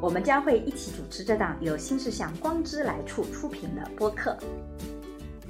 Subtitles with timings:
[0.00, 4.36] 我们将会一起主持这档由新世相光之来处出品的播客。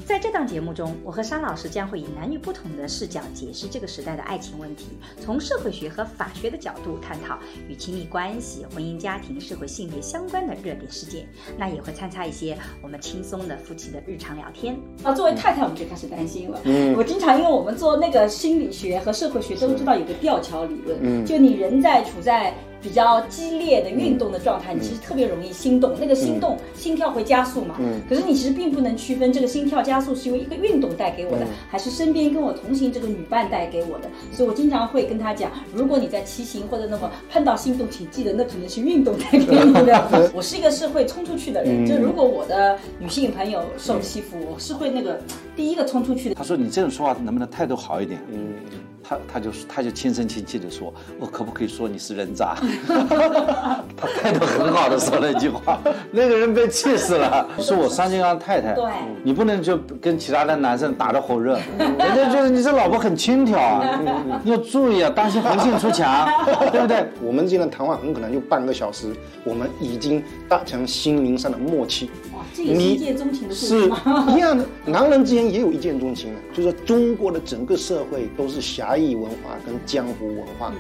[0.07, 4.87] 在这档节目中，我和沙老师将会以男女不同的视角解释这个时代的爱情问题，
[5.21, 11.29] 从社会学和法学的角度探讨与亲密关系、婚姻家庭、社会性别相关的热点事件。
[11.57, 14.77] 那也会参差一些我们轻松的夫妻的日常聊天。
[15.05, 16.59] 啊，作为太太，我们就开始担心了。
[16.65, 22.55] 嗯，我经常因为我们做那个心理学和社会学都知道有个吊桥理论，嗯，就你人在处在。
[22.83, 27.77] 比较激烈的运动的状态，你其实特别容易心动，那个心动心跳会加速嘛。
[27.79, 28.01] 嗯。
[28.09, 34.09] 可是你其实并不能区分这个心跳加速是由一个运动带给我的，还是身边跟我同行这个女伴带给我的。
[34.33, 40.31] 所以我经常会跟他讲，如果你在骑行或者那么碰到心动，请记得那可能是运动带给你的。
[40.35, 45.21] 我是一个是会冲出去的人，就如果我的女性朋友受欺负，我是会那个
[45.55, 46.35] 第一个冲出去的。
[46.35, 48.21] 他说你这种说话能不能态度好一点？
[48.33, 48.55] 嗯。
[49.03, 52.55] 他他就他就轻声轻气的说：“我可不可以说你是人渣？”
[53.97, 55.79] 他态度很好的说了一句话，
[56.11, 58.73] 那个人被气死了，是我三金刚太太。
[58.75, 58.85] 对，
[59.23, 64.01] 你不能就跟其他的男生打得火热，人家觉得你这老婆很轻佻啊，
[64.43, 66.29] 你要注意啊，担心红杏出墙，
[66.73, 67.05] 对不对？
[67.23, 72.11] 我们今天谈话很可能就半个小时，我们已经达成心灵上的默契。
[72.57, 80.73] 你一见钟情的是一样的，男人之间也有一见钟情的，就是说中国的整个社会都是侠义文化跟江湖文化，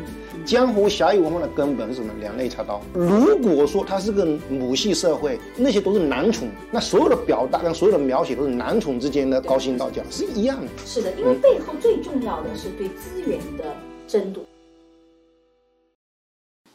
[0.44, 2.12] 江湖侠义文化的根本是什么？
[2.20, 2.80] 两肋插刀。
[2.92, 10.66] 如果说它是个母系社会，那些都是男宠，那所有的表达跟所有的描写都是男宠之间的高薪道教，是一样的。
[10.84, 13.74] 是的，因为背后最重要的是对资源的
[14.06, 14.44] 争夺。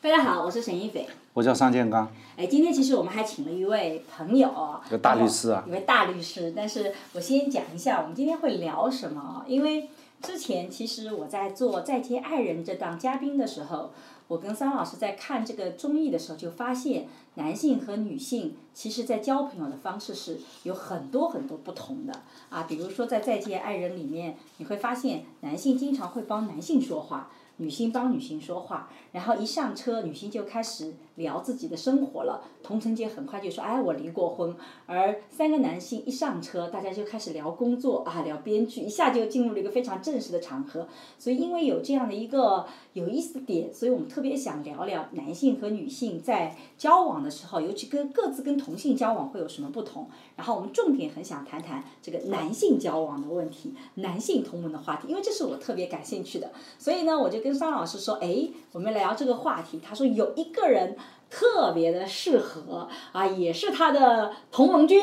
[0.06, 1.08] 大家好，我是沈一斐。
[1.34, 2.08] 我叫尚建刚。
[2.38, 4.48] 哎，今天其实我们还请了一位朋友，
[4.86, 6.54] 一个大律师啊，一位大律师。
[6.56, 9.90] 但是我先讲一下，我们今天会聊什么因为
[10.22, 13.90] 之前其实我在做《再见爱人》这档嘉宾的时候，
[14.28, 22.14] 我跟桑老师在看这个综艺的时候，就发现男性和女性其实在交朋友的方式是有很多很多不同的
[22.50, 22.68] 啊。
[22.70, 27.32] 比如说在《再见爱人》里面，你会发现男性经常会帮男性说话。
[27.58, 32.44] 女性帮女性说话，然后一上车，女性就开始聊自己的生活了。
[32.62, 34.56] 童承杰很快就说：“哎，我离过婚。”
[34.86, 40.88] 而三个男性一上车，大家就开始聊工作啊，聊编剧，一下就进入了一个非常正式的场合。
[41.18, 50.10] 所以，因为有这样的一个有意思的点，所以我们特别想聊聊男性和女性在交往的时候，尤其跟各自跟同性交往会有什么不同。
[50.36, 56.52] 然后，我们重点很想谈谈这个男性交往的问题，男性同盟的话题，因为这是我特别感兴趣的。
[56.78, 57.46] 所以呢，我就。
[57.46, 59.80] 跟桑老师说，哎，我们聊这个话题。
[59.80, 60.98] 他说有一个人
[61.38, 65.02] 特别的适合啊，也是他的同盟军，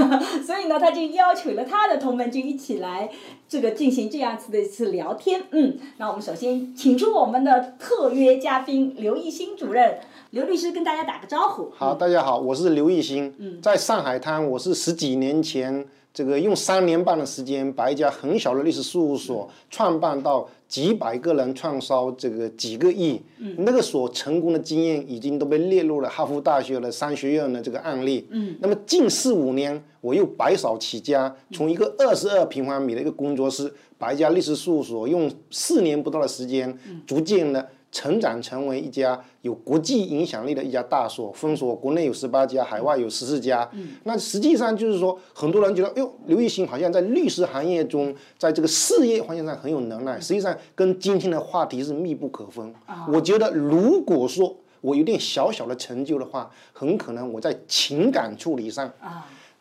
[0.42, 3.10] 所以呢，他就邀请了他的同盟军一起来
[3.46, 5.42] 这个进行这样子的一次聊天。
[5.50, 9.98] 嗯，那我们首先请出我们的特约嘉宾刘义新主任，
[10.30, 11.70] 刘律师跟大家打个招呼。
[11.76, 13.34] 好，大家好，我是刘义新。
[13.38, 20.48] 嗯，在上海滩，我是十几年前这个用三年半的时间，把一家很小的律师事务所创办到。
[20.66, 23.20] 几百个人创烧这个几个亿，
[23.58, 28.26] 那个所成功的经验已经都被列入了哈佛大学的商学院的这个案例。
[28.58, 36.76] 那么近四五年，我又白手起家，从一个二十二平方米的一个工作室，把一家律师事务所用四年不到的时间，
[37.06, 37.68] 逐渐的。
[37.94, 43.70] 成长成为一家有国际影响力的一家大所，分所国内有十八家，海外有十四家。
[44.02, 50.20] 那实际上就是说，很多人觉得，呦，刘玉兴好像在律师行业中，在这个事业方向上很有能耐。
[50.20, 52.74] 实际上，跟今天的话题是密不可分。
[53.12, 58.92] 我觉得，如果说我有点小小的成就的话，很可能我在情感处理上，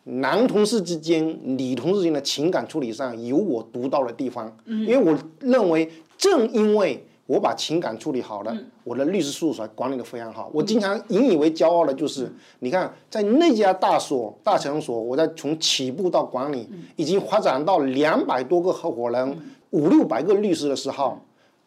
[0.05, 4.57] 男同事之间、女同事之间的情感处理上有我独到的地方。
[4.65, 5.87] 因为我认为，
[6.17, 7.05] 正因为。
[7.25, 8.53] 我把情感处理好了，
[8.83, 10.51] 我的律师事务所管理的非常好。
[10.53, 12.29] 我经常引以为骄傲的就是，
[12.59, 16.67] 你看在那家大所、大成所，我在从起步到管理，
[16.97, 19.37] 已经发展到两百多个合伙人、
[19.69, 21.17] 五六百个律师的时候，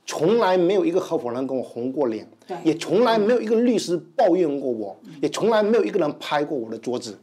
[0.04, 2.28] 从来没有一个合伙人跟我红过脸，
[2.62, 7.18] 也从来没有一个律师抱怨过我，也从来没有一个人拍过我的桌子。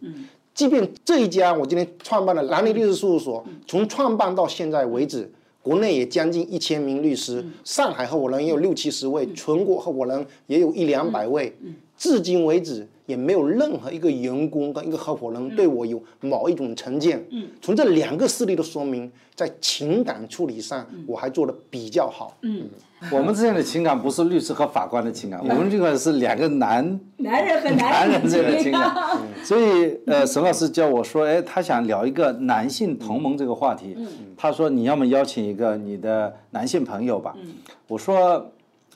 [0.56, 5.31] 即便这一家我今天创办的兰利律师事务所，从创办到现在为止。
[5.63, 11.56] 国内也将近一千名律师，上海合伙人也有六七十位，全国合伙人也有一两百位。
[11.98, 17.25] 至今为止，也没有任何一个员工跟一个合伙人对我有某一种成见。
[17.31, 22.38] 嗯，从这两个事例都说明，在情感处理上，我还做的比较好。
[22.42, 22.68] 嗯，
[23.11, 28.81] 我们之间的情感不是律师和法官的情感，我们这个是两个男男人和男人 之间的情感。
[28.83, 29.17] 感。
[29.44, 33.95] 所以，呃，沈老师叫我说，哎，他想聊一个男性同盟这个话题。
[33.97, 34.07] 嗯，
[34.38, 37.33] 他说你要么邀请一个你的男性朋友吧。
[37.38, 37.53] 嗯，
[37.88, 38.52] 我说。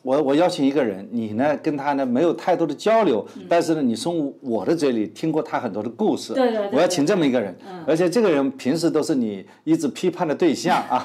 [0.08, 6.34] 我我邀请一个人，你呢跟他呢没有太多的交流，但是呢你从我的嘴里听过他很多的故事。
[6.34, 6.70] 对对对。
[6.72, 7.54] 我要请这么一个人，
[7.86, 11.04] 而且这个人平时都是你一直批判的对象啊。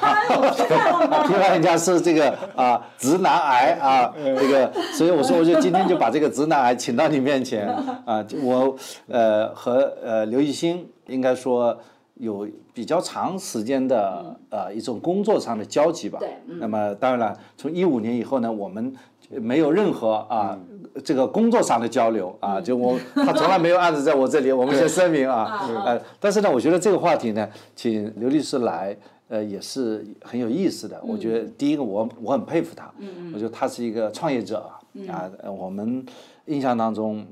[1.26, 7.66] 批判人家是这个啊直男癌啊，这个，所以我说我就今天就把这个直男癌请到你面前
[8.06, 8.76] 啊，我
[9.08, 11.76] 呃和呃刘艺兴应该说。
[12.22, 16.20] 有比较长时间的呃一种工作上的交集吧。
[16.20, 16.28] 对。
[16.60, 18.94] 那么当然了，从一五年以后呢，我们
[19.28, 20.56] 没有任何啊
[21.04, 25.66] 这个工作上的交流啊，就我他从来没有案子在我这里，我们 先声明啊。
[25.84, 28.96] 呃，但是呢，我觉得这个话题呢，请刘律师来，
[29.26, 31.02] 呃，也是很有意思的。
[31.04, 32.88] 我觉得第一个，我我很佩服他。
[32.98, 33.32] 嗯嗯。
[33.34, 34.70] 我觉得他是一个创业者
[35.08, 36.06] 啊，我们
[36.46, 37.26] 印象当中。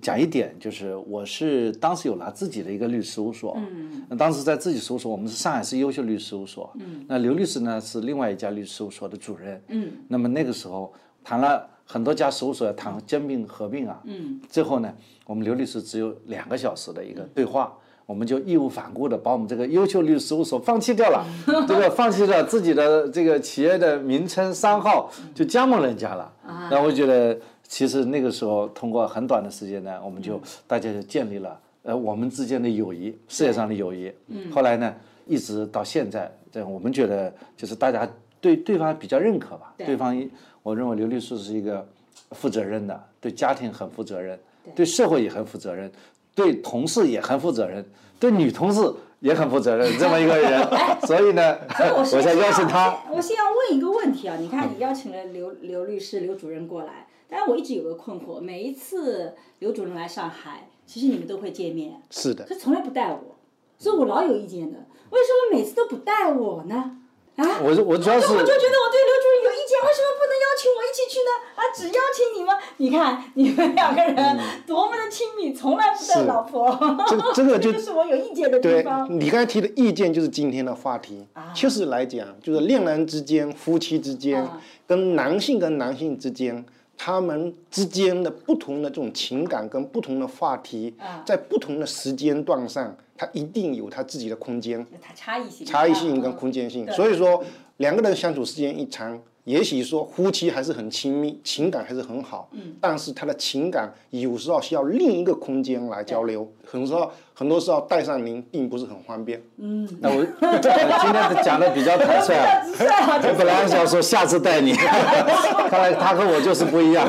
[0.00, 10.92] 讲一点，就是我是当时有拿自己的一个律师事务所，嗯，当时在自己事务所，我们是上海市优秀律师事务所，嗯，那刘律师呢是另外一家律师事务所的主任，嗯，那么那个时候
[11.22, 14.92] 谈了很多家事务所要谈兼并合并啊，嗯，最后呢，
[15.26, 17.72] 我们刘律师只有两个小时的一个对话，
[18.06, 21.24] 我们就义无反顾的把我们这个优秀律师事务所放弃掉了，
[21.68, 26.32] 这个放弃了自己的这个企业的名称商号，就加盟人家了，
[26.70, 27.38] 那我觉得。
[27.72, 34.12] 其实那个时候，通过很短的时间呢，我们就大家就建立了呃我们之间的友谊，事业上的友谊。
[34.28, 34.94] 嗯后来呢，
[35.26, 38.06] 一直到现在，这样我们觉得就是大家
[38.42, 39.72] 对对方比较认可吧。
[39.78, 40.14] 对方，
[40.62, 41.88] 我认为刘律师是一个
[42.32, 44.38] 负责任的，对家庭很负责任，
[44.74, 45.90] 对社会也很负责任，
[46.34, 47.82] 对同事也很负责任，
[48.20, 48.82] 对女同事
[49.20, 50.60] 也很负责任， 这么一个人。
[51.06, 51.56] 所以呢，
[51.96, 53.02] 我才邀请他。
[53.10, 57.06] 我先要问一个问题啊，你看你邀请了刘刘律师、刘主任过来。
[57.34, 63.36] 但我一直有个困惑，每一次刘主任来上海，其实你们都会见面，是的，可从来不带我，
[63.78, 64.78] 所以我老有意见的。
[65.08, 66.98] 为什么每次都不带我呢？
[67.36, 71.30] 啊，我我主要是，我就觉得我对刘主任有意见，为什么不能邀请我一起去呢？
[71.56, 76.78] 啊，只邀请你吗，你看你们两个人 多么的亲密，从来不带老婆。
[77.08, 79.08] 这这个就是我有意见的地方。
[79.18, 81.26] 你刚才提的意见就是今天的话题。
[81.54, 84.46] 确实来讲，就是恋人之间、夫妻之间，
[84.86, 86.62] 跟男性跟男性之间。
[87.04, 90.94] 他们之间的不同的这种情感跟不同的话题，
[91.26, 94.86] 在不同的时间段上，它一定有它自己的空间。
[95.00, 95.66] 它差异性。
[95.66, 97.42] 差异性跟空间性，所以说
[97.78, 99.20] 两个人相处时间一长。
[99.42, 102.48] 也许说夫妻还是很亲密，情感还是很好，
[102.80, 107.10] 但是他的情感有时候需要另一个空间来交流，很多时候
[107.42, 109.42] 很多时候带上您并不是很方便。
[109.58, 110.24] 嗯，那我
[110.62, 110.70] 今
[111.12, 112.32] 天讲的比较坦率，
[112.78, 114.74] 我 本来想说下次带你，
[115.68, 117.04] 看来他和我就是不一样。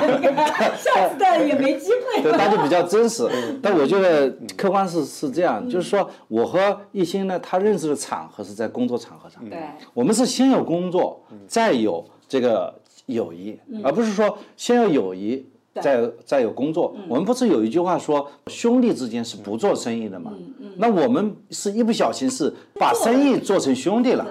[0.76, 2.24] 下次带也没机会。
[2.24, 3.30] 对，他就比较真实，
[3.62, 4.28] 但我觉得
[4.58, 9.60] 客观是是这样，就是说我和艺兴呢，他认识的场合是在工作场合上，对，
[9.94, 12.04] 我们是先有工作，再有。
[12.28, 12.74] 这个
[13.06, 15.46] 友谊，而不是说先有友谊，
[15.82, 16.96] 再再有工作。
[17.08, 20.32] 我们不是有一句话说，兄弟之间是不做生意的嘛？
[20.78, 24.26] 那我们是一不小心是把生意做成兄弟了，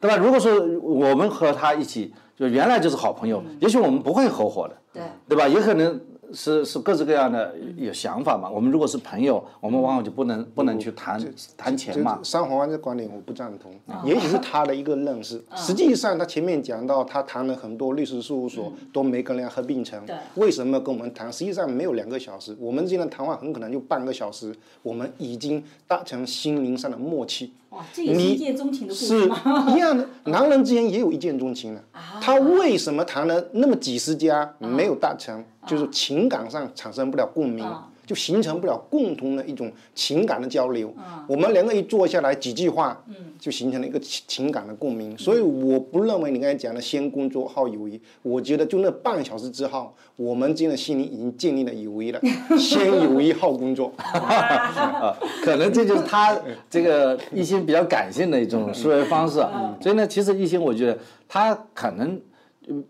[0.00, 0.16] 对吧？
[0.16, 5.46] 如果说我们和他一起，就原来就是好朋友，也许我们不会合伙的，对对吧？
[5.48, 6.00] 也可能。
[6.34, 8.48] 是是各式各样的有想法嘛？
[8.48, 11.20] 我们如果是朋友，我们往往就不能不能去谈
[11.56, 12.18] 谈钱嘛。
[12.22, 13.72] 三环湾这观点我不赞同，
[14.04, 15.42] 也许是他的一个认识。
[15.54, 20.00] 实际上他前面讲到，他谈了很多律师事务所都没跟人家合并成。
[20.36, 21.32] 为什么跟我们谈？
[21.32, 27.52] 实际上没有两个小时，我们之间的谈话很可能就半个小时，我们已经达成心灵上的默契。
[27.72, 29.66] 哇，这也是一见钟情的故事吗？
[29.74, 31.82] 一样的，男人之间也有一见钟情的。
[32.20, 35.42] 他为什么谈了那么几十家没有达成？
[35.66, 37.66] 就是情感上产生不了共鸣。
[38.12, 40.94] 就形成不了共同的一种情感的交流。
[41.26, 43.02] 我们两个一坐下来几句话，
[43.38, 45.16] 就形成了一个情情感的共鸣。
[45.16, 47.98] 所以我不认为你刚才讲的先工作后友谊。
[48.20, 52.20] 我觉得就那半小时之后，我们之间的心里已经建立了友谊了。
[52.60, 53.90] 先友谊后工作。
[53.96, 56.38] 啊，可能这就是他
[56.68, 59.38] 这个一心比较感性的一种思维方式。
[59.80, 62.20] 所以呢，其实一心我觉得他可能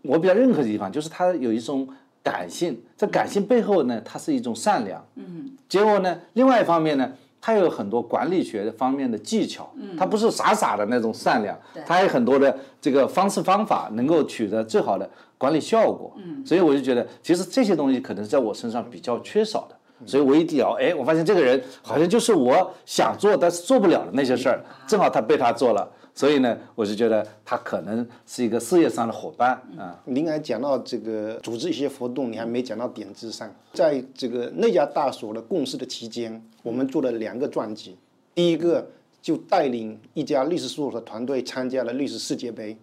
[0.02, 1.86] 我比较认可的地方就是他有一种。
[2.22, 5.04] 感性，在感性背后呢，它是一种善良。
[5.16, 5.50] 嗯。
[5.68, 7.10] 结果呢，另外一方面呢，
[7.40, 9.72] 它有很多管理学方面的技巧。
[9.76, 9.96] 嗯。
[9.96, 16.12] 它不是傻傻的那种善良，它有很多的这个方式方法，能够取得最好的管理效果。
[16.16, 16.44] 嗯。
[16.46, 19.76] 所以我就觉得，其实这些东西可能在我身上比较缺少的。
[20.04, 29.98] 所以我一聊，哎，我发现这个人好像就是我想做但是做不了的那些事儿，正好他被他做了，所以呢，我就觉得他可能是一个事业上的伙伴啊。
[30.04, 33.50] 您还讲到这个组织一些活动，你还没讲到点子上。
[33.72, 37.96] 在这个那家大所的共事的期间，我们做了两个传记，
[38.34, 38.86] 第一个
[39.22, 42.76] 就带领一家律师事务所团队参加了律师世界杯，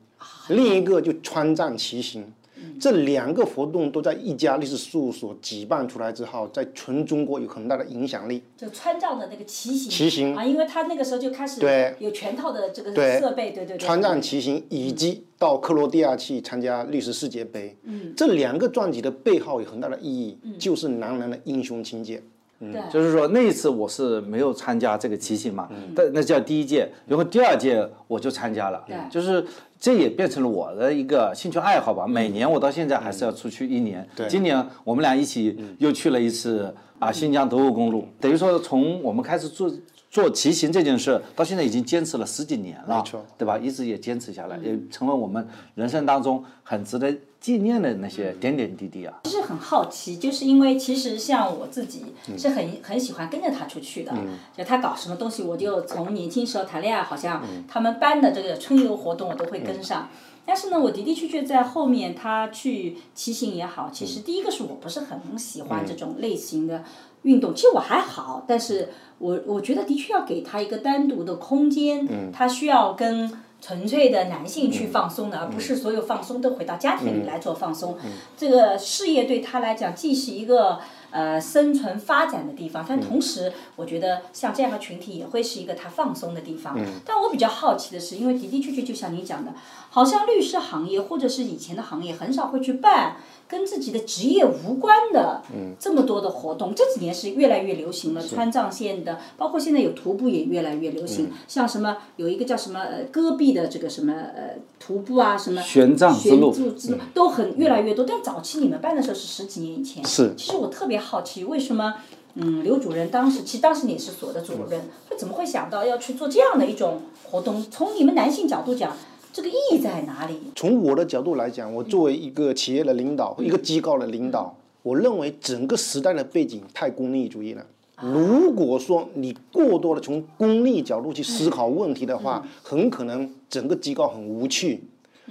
[0.47, 2.33] 另一个就川藏骑行。
[2.79, 8.41] 这两个活动都在一家律师事务所举办出来之后，在全中国有很大的影响力。
[8.57, 13.77] 就川藏的那个骑行，骑行啊，因为他那个时候就开始对有全套的这个设备，对对对。
[13.77, 17.77] 川藏骑行以及到克罗地亚去参加律师世界杯，
[18.15, 22.21] 这两个传记的背后有很大的意义，就是男人的英雄情节。
[22.59, 29.45] 对，就是说那一次我是没有参加这个骑行嘛，但那叫第一届，然后第二届我就参加了，就是
[29.79, 32.05] 这也变成了我的一个兴趣爱好吧。
[32.05, 39.71] 每年我到现在还是要出去一年，今年我们俩一起又去了一次啊新疆德沃公路，等于说从我们开始做。
[40.11, 43.23] 做骑行这件事到现在已经坚持了十几年了，没错。
[43.37, 43.59] 对吧？
[43.59, 49.19] 一直也坚持下来，也成为我们人生当中很值得纪念的那些点点滴滴啊。
[49.23, 52.03] 其实很好奇，就是因为其实像我自己
[52.37, 54.13] 是很很喜欢跟着他出去的，
[54.57, 60.09] 就他搞什么东西，我就从年轻时候谈恋爱，好像他们班的这个春游活动我都会跟上。
[60.45, 66.83] 但是呢，我的的确确在后面他去骑行也好，其实第一个是我不是很喜欢这种类型的
[67.21, 73.31] 运动，其实我还好，但是我我觉得的确要给他一个单独的空间，他需要跟。
[73.61, 77.97] 纯粹的男性去放松的，而不是所有放松都回到家庭里来做放松。
[78.37, 80.79] 这个事业对他来讲，既是一个
[81.11, 86.77] 呃生存发展的地方，但同时，我觉得像这样的群体也会是一个他放松的地方。
[87.05, 89.53] 但我比较好奇的是，因为的的确确就像你讲的，
[89.89, 93.17] 好像律师行业或者是以前的行业很少会去办。
[93.49, 95.41] 跟自己的职业无关的
[95.79, 98.21] 这么多的活动，这几年是越来越流行了。
[98.21, 101.31] 川藏线的，包括现在有徒步也越来越流行。
[101.47, 108.05] 像什么有一个叫什么呃戈壁的这个什么呃徒步啊，什么玄奘之路玄之路都很越来越多。
[108.05, 110.05] 但早期你们办的时候是十几年以前。
[110.05, 110.35] 是。
[110.37, 111.95] 其实我特别好奇，为什么
[112.35, 114.79] 嗯刘主任当时其实当时你也是所的主任，
[115.09, 117.01] 会怎么会想到要去做这样的一种
[117.31, 117.65] 活动？
[117.71, 118.95] 从你们男性角度讲。
[119.31, 120.39] 这个意义在哪里？
[120.55, 127.65] 从我的角度来讲，我作为一个企业的领导，一个机构的领导，我认为整个时代的背景太功利主义了。
[128.01, 134.81] 如果说你过多的从功利角度去思考问题的话，很可能整个机构很无趣，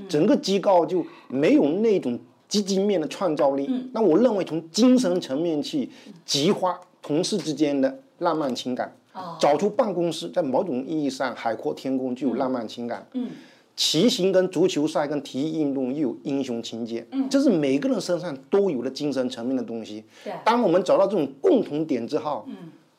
[0.09, 3.69] 整个机构就没有那种积极面的创造力。
[3.93, 5.89] 那我认为从精神层面去
[6.25, 8.95] 激发同事之间的浪漫情感，
[9.41, 13.07] 找出办公室在某种意义上海阔天空具有浪漫情感。
[13.79, 20.03] 骑行跟足球赛跟体育运动又有英雄情节，这是每个人身上都有的精神层面的东西。
[20.45, 22.45] 当我们找到这种共同点之后，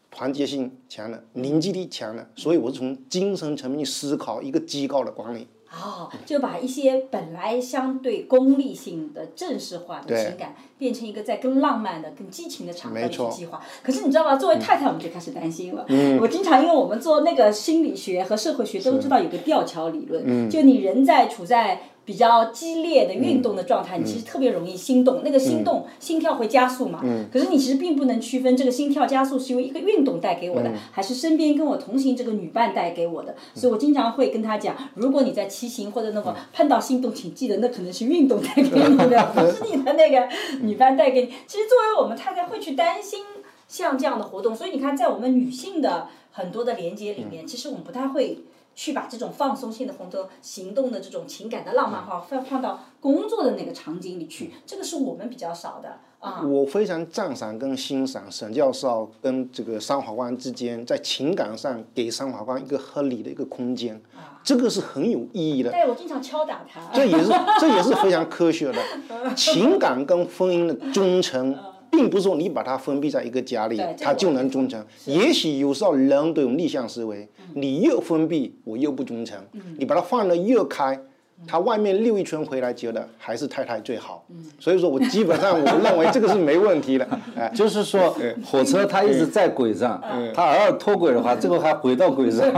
[0.10, 5.46] 团结性强了，凝聚力强了，所以我是从精神层面思考一个机构的管理。
[5.72, 13.62] 哦，就把一些本来相对功利性的正式化的情感，变成一个在更浪漫的、更激情的场合去计划。
[13.84, 14.36] 可是你知道吗？
[14.36, 15.86] 作为太太，我们就开始担心了。
[16.20, 21.82] 我经常因为我们做那个心理学和社会学都知道有个吊桥理论，就你人在处在。
[22.10, 27.04] 比较激烈的运动的状态，你其实特别容易心动，那个心动心跳会加速嘛。
[27.32, 33.36] 可是你其实并不能区分这个心跳加速是因为一个运动带给我的，还是身边跟我同行这个女伴带给我的。
[33.54, 40.28] 所以我经常会跟他讲，如果你在骑行或者那个碰到心动，请记得那可能是运动带给你的， 不是你的那个
[40.62, 41.28] 女伴带给你。
[41.46, 43.20] 其实作为我们太太会去担心
[43.70, 48.44] 像这样的活动，所以你看在我们女性的很多的连接里面，其实我们不太会。
[48.76, 56.42] 去把这种放松性的活动、行动的这种情感的浪漫化放放到工作的那个场景里去，这个是我们比较少的啊。
[56.44, 64.02] 我非常赞赏跟欣赏沈教授跟这个三法官之间在情感上给三法官一个合理的一个空间，
[64.46, 65.72] 这个是很有意义的。
[65.72, 66.80] 对，我经常敲打他。
[66.94, 68.82] 这也是这也是非常科学的，
[69.36, 71.58] 情感跟婚姻的忠诚。
[71.92, 74.86] 并不是说你把它封闭在一个家里，它就能忠诚。
[75.06, 79.38] 也许有时候人都有逆向思维，你越封闭，我越不忠诚。
[79.78, 81.00] 你把它放得越开。
[81.48, 84.24] 他外面溜一圈回来，觉得还是太太最好。
[84.60, 87.08] 所以说我基本上我认为这个是没问题的。
[87.36, 88.16] 哎，就是说
[88.46, 90.02] 火车它一直在轨上，
[90.34, 92.52] 它偶尔脱轨的话，最后还回到轨上。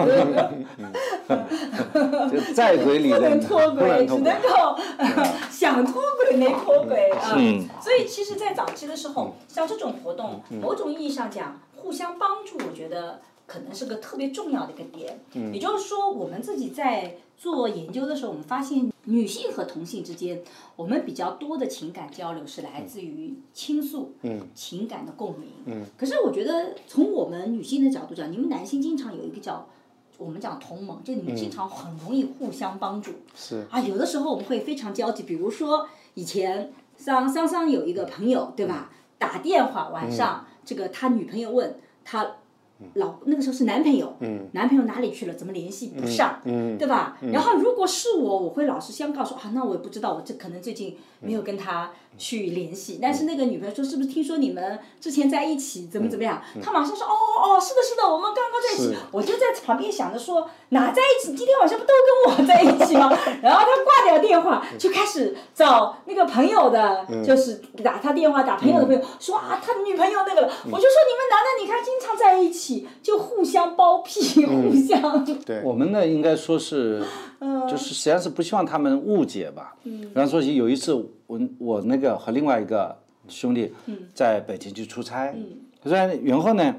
[2.32, 4.78] 就在轨里不能脱轨，只能够
[5.50, 7.36] 想脱轨没脱轨啊。
[7.82, 13.22] 所以其实，在早期的时候，像这种活动，某种意义上讲，互相帮助，我觉得。
[13.48, 15.20] 可能是个特别重要的一个点。
[15.52, 20.44] 也就是说，我们自己在做研究的时候，我们发现女性和同性之间，
[20.76, 25.50] 我们比较多的情感交流是来自于倾诉、嗯情感的共鸣。
[25.66, 29.68] 嗯可是我觉得，从我们女性的角度讲，你们男性经常有一个叫
[30.20, 33.14] 我们讲同盟，就你们经常很容易互相帮助。
[33.34, 38.92] 是啊，有的时候我们会非常焦急，比如说以前桑桑桑有一个朋友，对吧？
[39.18, 42.36] 打电话晚上，这个他女朋友问他
[42.96, 44.14] 老那个时候是男朋友，
[44.54, 45.34] 男朋友哪里去了？
[45.34, 46.40] 怎么联系不上？
[46.44, 47.18] 对吧？
[47.32, 53.00] 然后如果是我，我会老实相告说啊，那我也不知道，我这可能最近没有跟他去联系。
[53.02, 56.42] 但是那个女朋友说，是不是听说你们之前在一起，怎么怎么样？
[56.62, 58.98] 他马上说，哦哦，是的，是的，我们刚刚在一起。
[59.12, 61.36] 我就在旁边想着说，哪在一起？
[61.36, 63.10] 今天晚上不都跟我在一起吗？
[63.44, 70.48] 然后他挂掉电话，就开始找那个朋友的，就是打他电话，打朋友的朋友，说啊，他女朋友那个了。
[70.48, 75.36] 我就说你们男的，你看经常在一起，就互相包庇，互相就。
[75.36, 75.62] 对。
[75.64, 77.04] 我们呢，应该说是，
[77.70, 79.76] 就是实际上是不希望他们误解吧。
[79.84, 80.00] 嗯。
[80.00, 80.94] 比方说有一次，
[81.28, 82.96] 我我那个和另外一个
[83.28, 83.74] 兄弟
[84.14, 85.36] 在北京去出差，
[85.84, 86.76] 然后呢，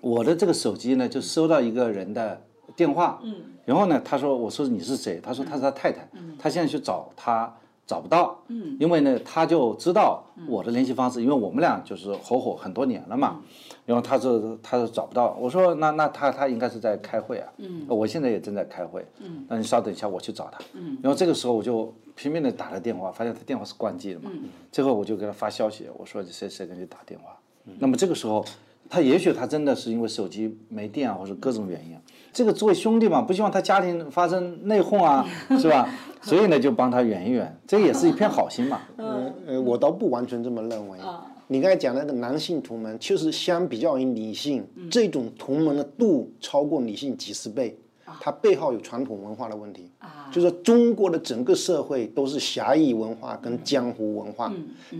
[0.00, 2.40] 我的这个手机呢就收到一个人的
[2.76, 3.20] 电话，
[3.64, 5.18] 然后呢，他说我说你是谁？
[5.22, 6.06] 他说他是他太太，
[6.38, 7.52] 他现在去找他
[7.86, 8.38] 找不到，
[8.78, 13.40] 因为呢他就知道我的联系方式，因为我们俩就是合伙很多年了嘛。
[13.86, 17.48] 然后他说他说找不到，我说那那他他应该是在开会啊，
[17.88, 19.06] 我现在也正在开会，
[19.48, 20.58] 那你稍等一下我去找他。
[21.00, 24.30] 然后这个时候我就拼命的打了电话，发现他电话是关机的嘛，
[24.72, 27.36] 最后我就给他发消息，我说谁谁给你打电话。
[27.78, 28.44] 那么这个时候
[28.90, 31.96] 他也许他真的是因为手机没电啊，或者各种原因，
[32.36, 35.26] 这个作为兄弟嘛，不希望他家庭发生内讧啊，
[35.58, 35.88] 是吧？
[36.20, 38.78] 所以呢就帮他圆一圆，这也是一片好心嘛。
[38.98, 40.98] 呃呃，我倒不完全这么认为。
[41.46, 47.74] 你刚才讲那个男性同盟，确实相比较于女性，这种同盟的度超过女性几十倍。
[48.20, 49.90] 它背后有传统文化的问题，
[50.30, 54.52] 就是中国的整个社会都是侠义文化跟江湖文化。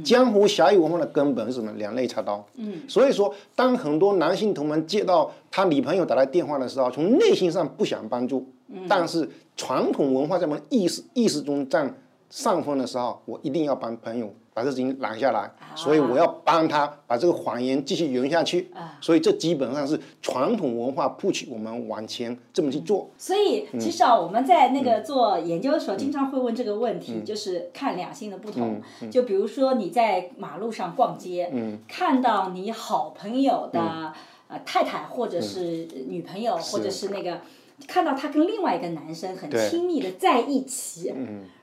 [0.04, 1.72] 江湖侠义文化的根本是什么？
[1.72, 2.44] 两肋插刀。
[2.88, 8.46] 所以说，当很多男性同门接到他女朋友打来电话的时候，从内心上不想帮助，
[8.88, 11.94] 但是传统文化在我们意识意识中占
[12.28, 14.32] 上风的时候，我一定要帮朋友。
[14.56, 18.71] 把这事情拦下来，所以我要帮他把这个谎言继续圆下去。
[19.02, 23.10] 所以这基本上是传统文化 push 我们往前这么去做。
[23.19, 28.80] 所以其实啊，我们在那个做研究的时候，经常会问这个问题，就是看两性的不同。
[29.10, 31.52] 就比如说你在马路上逛街，
[31.86, 34.14] 看到你好朋友的
[34.49, 37.42] 呃太太或者是女朋友，或者是那个。
[37.86, 41.12] 看到他跟另外一个男生很亲密的在一起，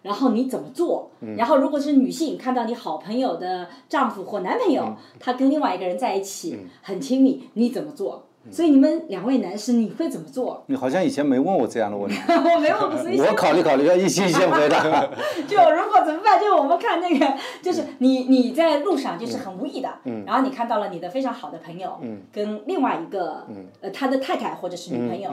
[0.04, 1.10] 然后你怎么做？
[1.36, 8.28] 然后如果是女性看到你好朋友的丈夫或男朋友，他跟另外一个人在一起很亲密，你怎么做？
[8.52, 10.64] 所以你们两位男士，你会怎么做？
[10.68, 12.18] 你好像以前没问我这样的问题。
[12.28, 14.84] 我没问过，所以我考虑考虑，要一心先回答。
[15.48, 16.40] 就如果怎么办？
[16.40, 19.90] 就我们看那个，就是你你在路上就是很无意的，
[20.26, 21.98] 然后你看到了你的非常好的朋友，
[22.34, 23.48] 跟另外一个
[23.80, 25.32] 呃他的太太或者是女朋友，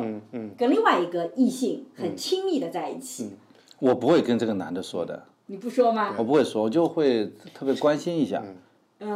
[0.56, 3.32] 跟另外一个异性很亲密的在一起。
[3.80, 5.24] 我不会跟这个男的说的。
[5.46, 6.14] 你不说吗？
[6.16, 8.40] 我不会说，我就会特别关心一下，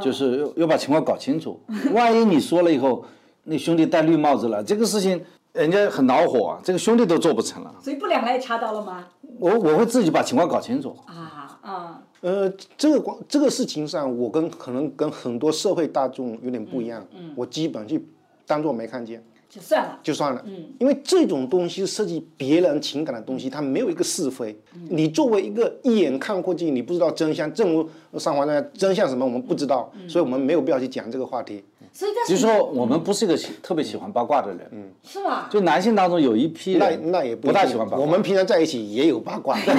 [0.02, 1.60] 就是要要把情况搞清楚。
[1.92, 3.04] 万一你说了以后。
[3.44, 7.74] 那兄弟戴绿帽子了，这个事情人家很恼火，这个兄弟都做不成了。
[7.80, 9.06] 所以不两个也查到了吗？
[9.38, 10.96] 我我会自己把情况搞清楚。
[11.06, 12.02] 啊啊。
[12.20, 17.06] 呃，这个光这个事情上，我跟可能跟很多社会大众有点不一样。
[17.14, 17.32] 嗯。
[17.36, 17.98] 我基本就
[18.46, 19.22] 当做没看见。
[19.50, 19.98] 就算了。
[20.02, 20.42] 就算了。
[20.46, 20.64] 嗯。
[20.78, 24.58] 因为这种东西涉及别人情感的东西，它没有一个是非。
[24.88, 27.52] 你作为一个一眼看过去，你不知道真相。
[27.52, 31.62] 正如上华那真相什么，我们不知道，所以我们没有必要去讲这个话题。
[31.96, 35.48] 所以，就是说，我们不是一个喜特别喜欢八卦的人，嗯，是吧？
[35.48, 36.80] 就男性当中有一批人，
[37.12, 38.04] 那那也不大喜欢八卦。
[38.04, 39.76] 我们平常在一起也有八卦， 但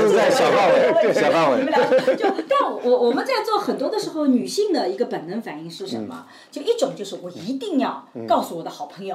[0.00, 1.58] 是在小范围， 小范围。
[1.58, 1.80] 你们俩
[2.16, 6.26] 就，但我我们在做很多的时候，女性的一个本能反应是什么？
[6.50, 9.14] 就一种就是我一定要告诉我的好朋友，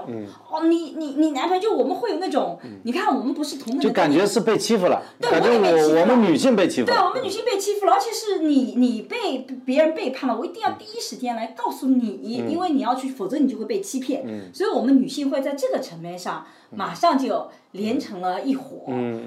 [0.50, 12.68] 哦，你你你男朋友，就我们会有那种，你看我们不是同等就感觉是被欺负了，对感觉我我们女性被欺负，对，我们女性被欺负了，而且是你你被别人背叛了，我一定要第一时间来告诉你，因为。
[12.78, 14.24] 你要去，否则你就会被欺骗。
[14.54, 18.84] 所以，我们女性会在这个层面上马上就连成了一伙。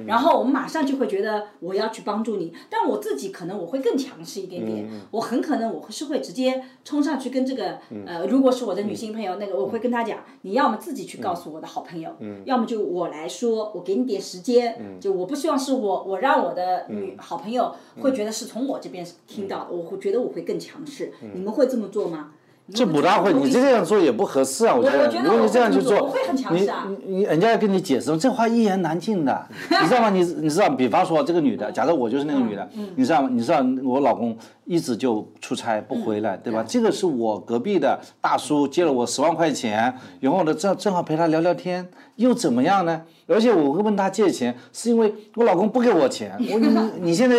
[0.07, 2.53] 然后，我们马上就会觉得我要去帮助你。
[2.69, 4.89] 但我自己可能我会更强势一点点。
[5.11, 15.01] 我很可能我是会直接冲上去跟这个呃，如果是我的女性朋友，那个我会跟她讲，你要么自己去告诉我的好朋友，要么就我来说，我给你点时间。
[15.01, 21.13] 就我不希望是我我让我的女好朋友会觉得是从我这边听到的，我会觉得我会更强势。
[21.35, 22.35] 你们会这么做吗？
[22.75, 24.75] 这不大会，你这样做也不合适啊！
[24.75, 26.15] 我觉得，如果你这样去做
[26.51, 26.69] 你
[27.07, 29.47] 你人家要跟你解释，这话一言难尽的，
[29.83, 30.11] 你知道吗？
[30.11, 33.29] 你你知道，比方说这个女的，假设我就是那个女的，你知道吗？
[33.33, 34.37] 你知道我老公
[34.71, 36.63] 一直就出差不回来，对吧？
[36.63, 43.03] 这个是我隔壁的大叔借了我十万块钱，然后呢正正好陪他聊聊天，又怎么样呢？
[43.27, 46.69] 而且我会问他借钱，是因为我老公不给我钱， 我你
[47.01, 47.37] 你现在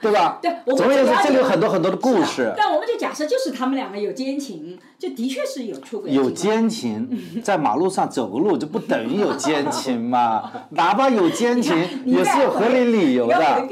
[0.00, 0.38] 对吧？
[0.44, 2.52] 对我总而言之我了，解这里有很多很多的故事。
[2.54, 7.08] 但我们就假设就是他们两个有奸情，就的确是有出轨有奸情，
[7.42, 10.50] 在马路上走个路就不等于有奸情嘛？
[10.70, 11.74] 哪怕有奸情，
[12.06, 13.68] 也是有合理理由的。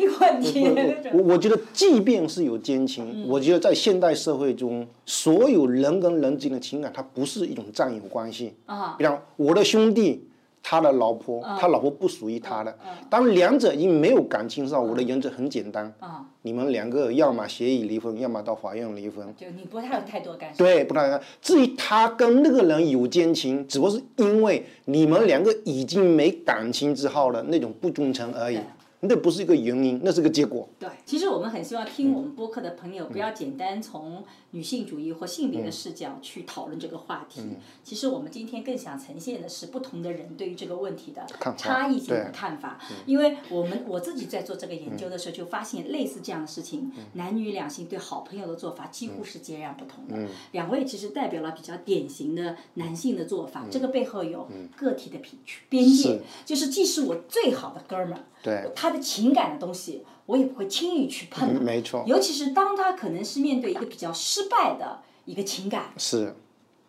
[1.15, 8.55] 我我觉得，即便是有奸情，我觉得在现代社会中，所有人跟人之间的情感，它不是一种占有关系。
[8.67, 8.95] 啊。
[8.99, 10.27] 比方我的兄弟，
[10.63, 12.77] 他的老婆，他老婆不属于他的。
[13.11, 19.27] 当两者已经没有感情上，我的原则很简单，啊，你们两个要么协议离婚，要么到法院离婚。
[19.37, 20.59] 就你不太有太多干涉。
[20.63, 28.59] 对，不太至于他跟那个人有奸情，只不过是因为你们两个已经没感情之后的那种不忠诚而已，
[29.05, 30.69] 那不是一个原因，那是个结果。
[30.79, 37.41] 对，其实我们很希望听我们播客的朋友不要简单从女性主义或性别的嗯视角去讨论这个话题。
[37.83, 42.79] 其实我们今天更想呈现的是不同的人对于这个问题的差异性的看法。
[43.05, 50.29] 因为我们我自己在做这个研究的时候，就发现类似这样的事情，男女两性对好朋友的做法几乎是截然不同的。
[50.53, 55.35] 两位其实代表了比较典型的男性的做法，这个背后有个体的边
[55.69, 58.21] 边界是，就是既是我最好的哥们儿。
[58.43, 61.55] 对，他的情感的东西，我也不会轻易去碰。
[61.55, 62.03] 嗯没错。
[62.07, 66.35] 尤其是当他可能是面对一个比较失败的一个情感，是。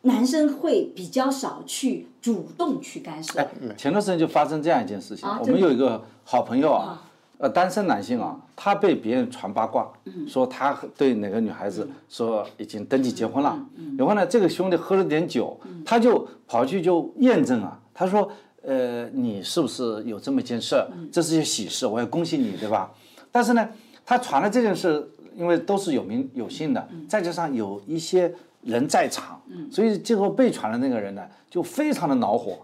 [0.06, 3.40] 男生会比较少去主动去干涉。
[3.78, 7.02] 前段时间就发生这样一件事情，我们有一个好朋友啊，
[7.38, 10.28] 呃，单身男性啊，他被别人传八卦，嗯。
[10.28, 18.30] 说他对哪个女孩子说已经登记结婚了，嗯然后呢，这个兄弟喝了点酒，他就跑去就验证啊，他说，
[18.64, 20.88] 呃，你是不是有这么一件事儿？
[20.96, 22.92] 嗯这是件喜事，我要恭喜你，对吧？
[23.32, 23.70] 但是呢，
[24.06, 32.60] 他传了这件事，因为都是有名有姓的，再加上有一些人在场，所以最后被传的那个人呢，就非常的恼火。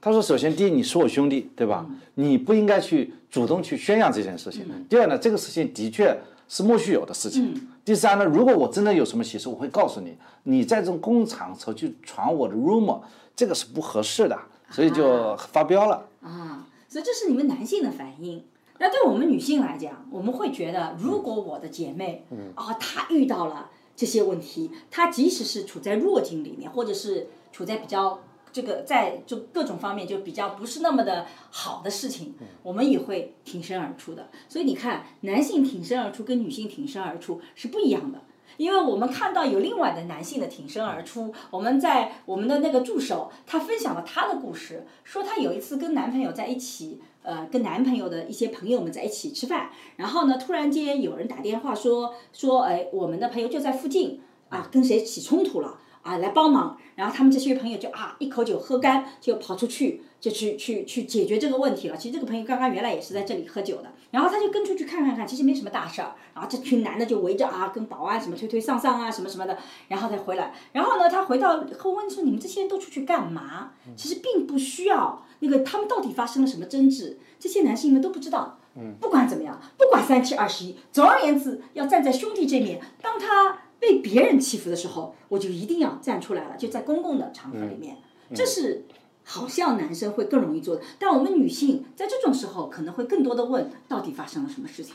[0.00, 1.84] 他说：“首先，第一，你是我兄弟，对吧？
[2.14, 4.64] 你不应该去主动去宣扬这件事情。
[4.88, 6.16] 第二呢，这个事情的确
[6.48, 7.68] 是莫须有的事情。
[7.84, 10.16] 第三呢，如果我真的有什么喜事，我会告诉你。
[10.44, 13.00] 你在这种公共场合去传我的 rumor，
[13.34, 14.38] 这个是不合适的，
[14.70, 16.08] 所以就发飙了。
[16.22, 18.44] 啊，所以这是你们男性的反应。
[18.78, 34.30] 那对我们女性来讲，我们会觉得，如果我的姐妹，嗯啊，她遇到了这些问题，她即使是处在弱境里面，或者是处在比较这个在就各种方面就比较不是那么的好的事情，我们也会挺身而出的。
[34.48, 38.22] 所以你看，男性挺身而出跟女性挺身而出是不一样的。
[38.60, 54.20] 因为我们看到有另外的男性的挺身而出，我们在我们的那个助手，他分享了他的故事，说他有一次跟男朋友在一起，呃，跟男朋友的一些朋友们在一起吃饭，然后呢，突然间有人打电话说说，哎，我们的朋友就在附近
[54.50, 61.96] 啊，跟谁起冲突了啊，来帮忙，然后他们这些朋友就啊一口酒喝干，就跑出去就去去去解决这个问题了。
[61.96, 66.14] 其实这个朋友刚刚原来也是在这里喝酒的，然后他就跟出去看看看，其实没什么大事儿。
[66.34, 69.58] 然后这群男的就围着啊，跟保安什么推推搡搡啊，什么什么的，
[69.88, 70.54] 然后再回来。
[70.72, 78.56] 然后呢，他回到后问说：“你们这些人都出去干嘛？”其实并不需要那个他们到底发生了什么争执，这些男性们都不知道。
[79.00, 82.80] 不管怎么样，不管三七二十一，总而言之，要站在兄弟这面。
[83.02, 87.96] 当他被别人欺负的时候，我就一定要站出来了，就在公共的场合里面，
[88.34, 88.84] 这是
[89.24, 90.82] 好像男生会更容易做的。
[90.98, 94.94] 但我们女性在这种时候可能会更多的问，到底发生了什么事情？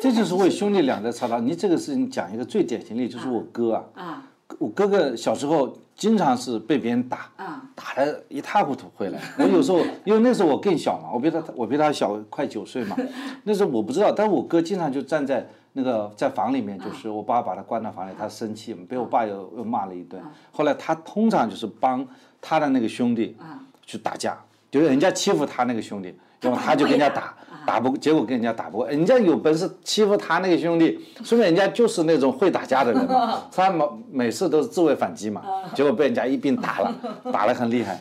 [0.00, 1.38] 这就是为为兄弟俩在吵架。
[1.38, 9.20] 你这个事情讲一个最典型例，就是我哥啊，啊我哥哥小时候经常是被别人打，啊打的一塌糊涂回来。
[9.38, 12.96] 我有时候因为那时候我更小嘛，我比他我比他小快九岁嘛，
[13.44, 20.22] 那时候我不知道，但我哥经常就站在那个在房里面，就是我爸把他关到房里，他生气，被我爸又又骂了一顿。
[20.50, 22.06] 后来他通常就是帮
[22.40, 23.36] 他的那个兄弟
[23.84, 24.38] 去打架，
[24.70, 27.34] 就是人家欺负他那个兄弟，然后他就跟人家打。
[27.64, 33.40] 打不，结果跟人家打不过，人家有本事欺负他那个兄弟，说明人家就是那种会打架的人嘛。
[33.54, 36.92] 他每每次都是自卫反击嘛，结果被人家一并打了，
[37.32, 38.00] 打得很厉害，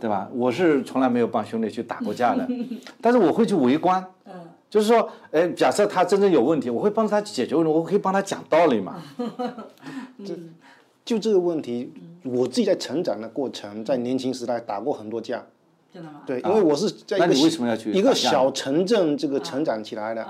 [0.00, 0.26] 对吧？
[0.32, 2.48] 我是从来没有帮兄弟去打过架的，
[3.02, 4.02] 但是我会去围观，
[4.72, 9.02] 就是说，哎，假设他真正有问题，我会帮他解决问题，我可以帮他讲道理嘛。
[11.04, 11.92] 就这个问题，
[12.24, 15.44] 我自己在成长的过程，在年轻时代打过很多架。
[15.92, 16.22] 真的吗？
[16.24, 20.26] 对，因为我是在一个那你为什么要去一个小城镇这个成长起来的。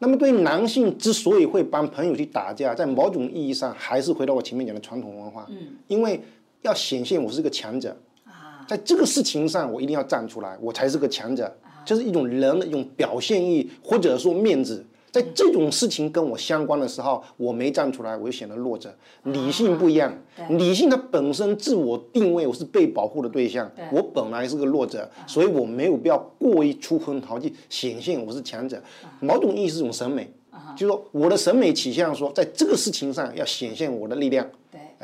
[0.00, 6.22] 那么对于男性之所以会帮朋友去打架，在某种意义上还是回到我前面讲的传统文化，嗯，因为
[6.60, 7.96] 要显现我是个强者，
[8.26, 11.56] 啊，在这个事情上我一定要站出来，我才是个强者，
[11.88, 14.84] 这是一种人的一种表现欲，或者说面子。
[15.10, 18.94] 在这种事情跟我相关的时候，我没站出来，我就显得弱者。
[19.22, 20.14] 理性不一样，
[20.50, 28.78] 理性它本身自我定位我是被保护的对象，我本来是个弱者，所以我没有必要过于出风头去显现我是强者。
[29.20, 30.30] 某种意义是一种审美，
[30.76, 34.46] 就是说我的审美倾向说，在这个事情上要显现我的力量，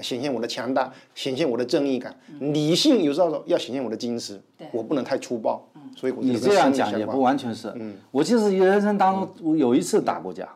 [0.02, 2.14] 显现我的强大，显现我的正义感。
[2.40, 4.40] 理性有时候要显现我的矜持，
[4.72, 5.66] 我不能太粗暴。
[5.96, 7.72] 所以你这样讲也不完全是。
[8.10, 10.48] 我就是人生当中有一次打过架，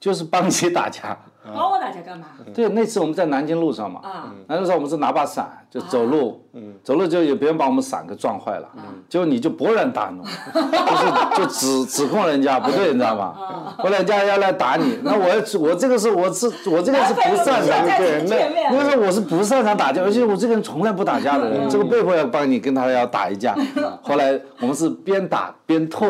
[0.00, 1.18] 就是帮谁打架。
[1.44, 2.26] 帮我打架干嘛？
[2.54, 4.00] 对，那次我们在南京路上嘛，
[4.46, 6.40] 那时候我们是拿把伞就走路，
[6.84, 8.68] 走路就有别人把我们伞给撞坏了，
[9.08, 10.22] 结果你就勃然大怒，
[10.54, 13.34] 就是就指指控人家不对，你知道吗？
[13.78, 23.56] 后来人家要来打你，那我我这个是我是我这个是不擅长，对，那那时候我是不擅长打架，而且我这个人从来不打架的人，这个被迫要帮你跟他要打一架，
[24.02, 26.08] 后来我们是边打边退，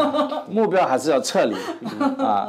[0.48, 1.54] 目标还是要撤离
[2.24, 2.48] 啊。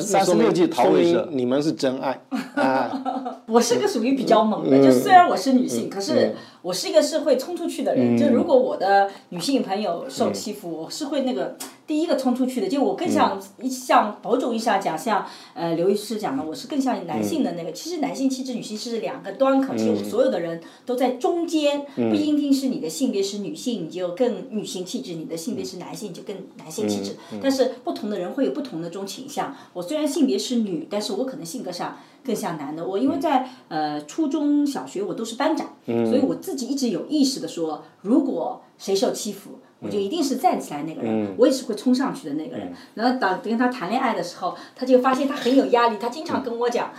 [0.00, 2.20] 三十六计逃为生，你们是真爱
[2.54, 2.90] 啊！
[3.46, 6.34] 我是个属于比较猛的，就虽然我是女性，可是。
[6.62, 12.68] 我是一个是会冲出去的人，就如果我的女性朋友受欺负，我是会那个第一个冲出去的。
[12.68, 13.40] 就我更像
[13.70, 17.72] 像某种意义上讲，像呃刘医师讲的，我是更像男性的那个。
[17.72, 27.16] 其实男性气质、女性是两个端，口，其实我们所有的人都在中间，不一定是你的性别是女性，你就更女性气质；你的性别是男性，就更男性气质。
[27.40, 29.54] 但是不同的人会有不同的这种倾向。
[29.72, 31.98] 我虽然性别是女，但是我可能性格上。
[32.24, 42.72] 更像男的，我因为在呃初中小学我都是班长，所以我自己一直有意识的说，如果谁受欺负，我就一定是站起来那个人，我也是会冲上去的那个人。
[42.94, 46.90] 然后当跟他谈恋爱的时候，他就发现他很有压力，他经常跟我讲。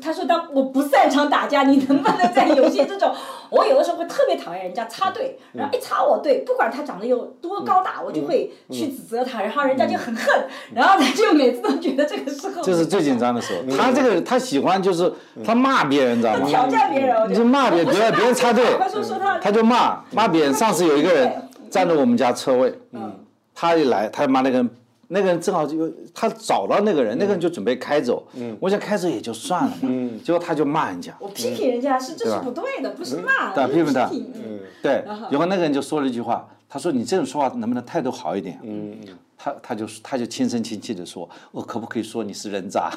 [0.00, 3.12] 他说：“他我不擅长打架，你能不能在有些这种，
[3.50, 12.62] 我有的时候会特别讨厌人家插队，然后一插我队，不管他长得有多高大，我就会去指责他，然后人家就很恨，然后他就每次都觉得这个时候。
[12.62, 13.62] 这是最紧张的时候。
[13.76, 15.12] 他这个他喜欢就是
[15.44, 16.46] 他骂别人，知道吗？
[16.48, 17.34] 挑战别人。
[17.34, 18.64] 就骂别人，别人别人插队，
[19.42, 20.54] 他就骂骂别人。
[20.54, 21.30] 上次有一个人
[21.70, 23.12] 占着我们家车位，嗯
[23.54, 24.70] 他一来，他骂那个人。”
[25.08, 28.26] 那个人正好就他找到那个人，那个人就准备开走。
[28.34, 29.76] 嗯，我想开走也就算了嘛。
[29.82, 31.16] 嗯，结果他就骂人家。
[31.20, 33.54] 我批评人家是这是不对的，不是骂。
[33.54, 34.10] 对，批评他。
[34.12, 35.04] 嗯，对。
[35.30, 39.18] 然后那个人就说了一句话，他说：“你这种说话能不能态度好一点？”嗯嗯。
[39.38, 42.90] 他他就他就轻声轻气的说：“我可不可以说你是人渣？”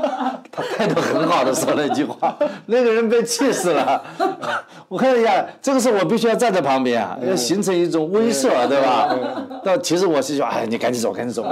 [0.52, 4.04] 他态度很好的说了一句话，那个人被气死了。
[4.88, 9.14] 我看一下，这个时候我必须要站在旁边啊，要形成一种威慑，对吧？
[9.64, 11.44] 但其实我是说，哎，你赶紧走，赶紧走，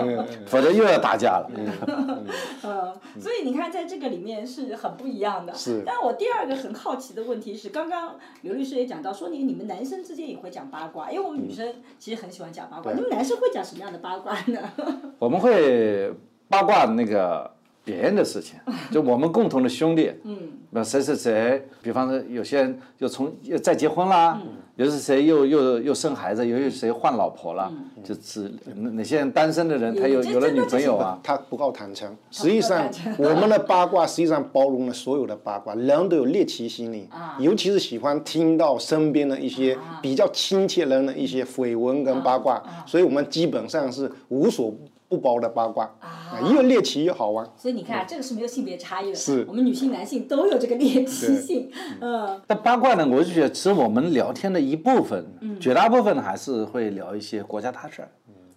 [0.47, 1.51] 否则又要打架了。
[1.57, 5.55] 嗯，所以你看，在这个里面是很不一样的。
[5.55, 5.83] 是。
[5.85, 13.99] 但我第二个很好奇的问题是，刚刚刘律师也讲到，说你你们男生之间也会讲八卦，因为我们女生其实很喜欢讲八卦，你们男生会讲什么样的？
[14.01, 14.59] 八卦呢？
[15.19, 16.13] 我们会
[16.49, 17.51] 八卦那个
[17.85, 18.59] 别人的事情，
[18.91, 20.39] 就我们共同的兄弟，嗯，
[20.71, 24.41] 那谁谁谁，比方说有些人又从又再结婚啦，
[24.77, 27.71] 又是谁又又又生孩子，又有谁换老婆了，
[28.03, 32.11] 就是哪些人单身的人，他有有了女朋友啊，他不够坦诚。
[32.31, 44.75] 实际上，我们的八卦 实际上包容了所有的八卦，人都有猎奇心理，尤其是喜欢听到身边的一些比较亲切人的一些绯闻跟八卦，所以我们基本上是无所。
[45.15, 47.49] 不包的八卦啊，越猎奇越好玩。
[47.57, 49.15] 所以你看，这个是没有性别差异的。
[49.15, 51.71] 是，我们女性、男性都有这个猎奇性。
[52.01, 52.41] 嗯。
[52.49, 55.25] 但八卦呢，我就觉得，其实我们聊天的一部分，
[55.61, 58.09] 绝大部分还是会聊一些国家大事儿。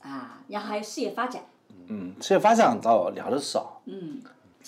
[0.01, 1.43] 啊，然后还有事业发展。
[1.89, 3.81] 嗯，事业发展倒聊的少。
[3.85, 4.19] 嗯。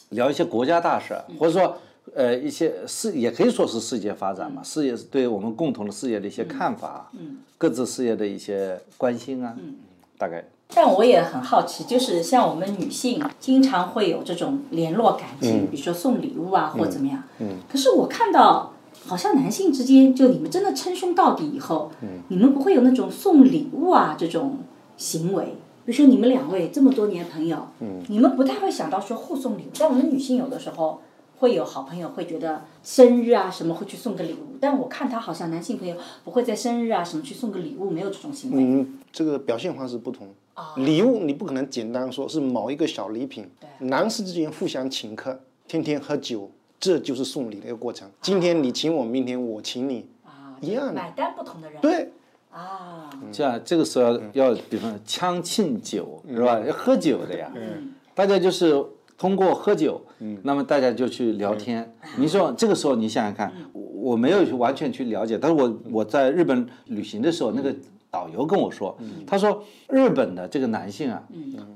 [0.09, 1.77] 聊一些国家大事，或者说，
[2.15, 9.75] 呃，一些事也可以说是世界发展嘛，事业是对我们共同的事业的一些看法，嗯，各自事业的一些关心啊，嗯，
[10.17, 10.47] 大概。
[10.73, 17.23] 但我也很好奇，就是像我们女性经常会有这种联络感情，比如说送礼物啊，或怎么样。
[17.39, 17.57] 嗯。
[17.67, 18.73] 可是我看到，
[19.07, 24.59] 好像男性之间，就你们真的称兄道弟以后，嗯，你们不会有那种送礼物啊这种
[24.95, 25.55] 行为。
[25.85, 29.71] 比如说你们两位这么多年朋友，嗯，你们不太会想到说互送礼物。
[29.79, 31.01] 但我们女性有的时候
[31.39, 38.61] 会有好朋友会觉得生日啊什么会去送个礼物，但我看他好像男性朋友不会在生日啊什么去送个礼物，没有这种行为。
[38.61, 40.73] 嗯，这个表现方式不同啊。
[40.75, 43.49] 礼物你不可能简单说是某一个小礼品，
[43.79, 48.09] 男士之间互相请客，天天喝酒，这就是送礼的一个过程。
[48.21, 50.93] 今天你请我，明天我请你，啊一样的。
[50.93, 51.79] 买单不同的人。
[51.81, 52.11] 对，
[52.51, 56.59] 啊，这样这个时候要，比方说将庆酒是吧？
[56.59, 58.85] 要喝酒的呀，嗯大家就是
[59.17, 60.01] 通过喝酒，
[60.43, 61.93] 那么大家就去聊天。
[62.17, 67.75] 你说这个时候你想想看，我我没有去完全去了解，但是我我在日本旅行的时候，那个
[68.11, 71.23] 导游跟我说，他说日本的这个男性啊，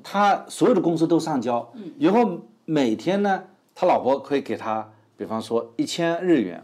[0.03, 6.63] 他所有的工资都上交，然后每天呢，他老婆可以给他，比方说一千日元，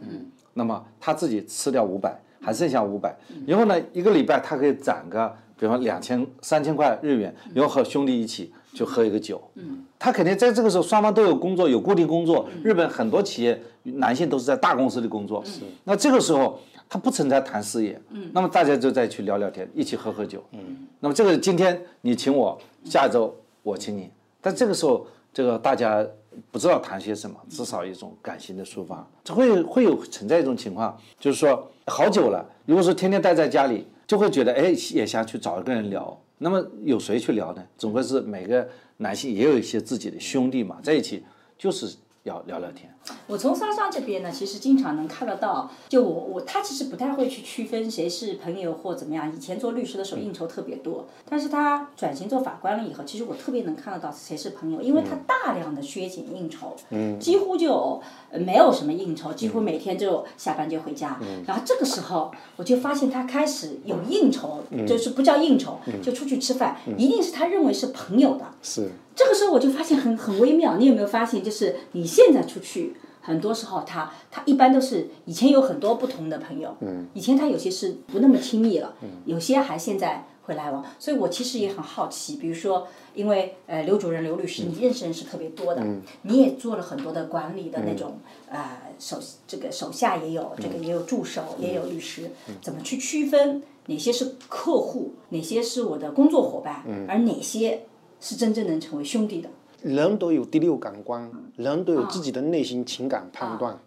[0.53, 2.19] 那么他自己吃掉五百。
[2.41, 3.13] 还剩下五百，
[3.45, 9.41] 然后呢，一个礼拜他可以攒个，比方两千、三千块日元，然后和兄弟一起就喝一个酒。
[9.55, 12.47] 嗯，他肯定在这个时候双方都有工作，有固定工作。
[12.63, 15.43] 日本很多企业男性都是在大公司里工作。
[15.45, 15.61] 是。
[15.83, 18.01] 那这个时候他不存在谈事业。
[18.09, 18.29] 嗯。
[18.33, 20.43] 那么大家就再去聊聊天，一起喝喝酒。
[20.51, 20.87] 嗯。
[20.99, 24.09] 那么这个今天你请我，下周我请你，
[24.41, 26.05] 但这个时候这个大家。
[26.51, 36.17] 不知道谈些什么，至少一种感情的抒发，这会会有存在一种情况，就是说好久了，如果说天天待在家里，就会觉得哎，也想去找一个人聊。
[36.39, 37.63] 那么有谁去聊呢？
[37.77, 41.23] 总归是每个男性也有一些自己的兄弟嘛，在一起
[41.57, 41.95] 就是。
[42.23, 42.93] 要聊聊天。
[43.27, 49.31] 我从莎莎这边呢，其实经常能看得到，就我我他其实不太会去区分谁是朋友或怎么样。
[49.35, 56.75] 以前做律师的时候应酬特别多，但是他转型做法官了以后，其实我特别能看得到谁是朋友，因为他大量的削减应酬，
[57.19, 58.01] 几乎就
[58.33, 61.19] 没有什么应酬，几乎每天就下班就回家。
[61.47, 68.45] 然后这个时候我就发现他开始有应酬，就是不叫应酬，就出去吃饭，一定是他认为是朋友的。
[68.61, 68.89] 是。
[69.15, 71.43] 这个时候我就发现很很微妙，你有没有发现？
[71.43, 72.95] 就是你现在出去，
[73.29, 76.75] 很多时候他他一般都是以前有很多不同的朋友，
[77.13, 80.83] 以前他有些是不那么亲密了，有些还现在会来往。
[80.97, 85.85] 所以我其实也很好奇，比如说，因为呃刘主任刘律师，你认识人是特别多的，
[86.23, 88.17] 你也做了很多的管理的那种
[88.49, 92.31] 呃手这个手下也有这个也有助手也有律师，
[92.63, 97.83] 怎么去区分哪些是客户，哪些是我的工作伙伴，而哪些？
[98.21, 99.47] 是真正能成为兄弟的。
[99.81, 103.77] 人都有第六感官，人都有自己的内心情感判断。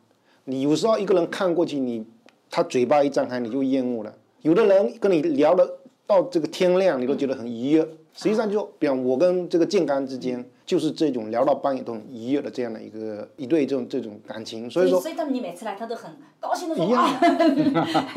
[0.45, 2.05] 你有时候一个人看过去，你
[2.51, 4.13] 他嘴巴一张开，你就厌恶了。
[4.41, 7.87] 有的人跟你聊了到这个天亮，你都觉得很愉悦。
[8.15, 14.69] 实际上，就比方我跟这个建刚之间，就是这种聊到半夜都很愉悦的这样的一个一对这种这种感情。
[14.69, 17.19] 所以说，所以他你每次来，他都很高兴的说：“啊，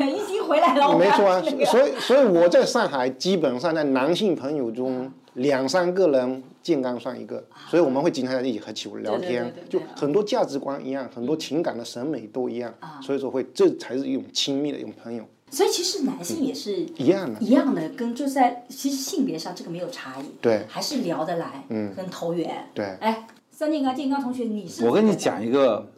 [0.00, 5.12] 已经回来了。”没错啊，所以所以我在上海基本上在男性朋友中。
[5.36, 12.72] 两三个人，健康算一个，所以我们会经常在一起喝酒聊天，就很多价值观一样，很多情感的审美都一样，
[13.02, 15.24] 所以说会，这才是一种亲密的一种朋友。
[15.50, 22.84] 所以其实男性也是一样的，一样的，跟就在其实性别上这个没有差异，对，还是聊得来，嗯，跟投缘，对。
[23.00, 24.84] 哎，三健康，健康同学，你是？
[24.84, 25.88] 我跟你讲一个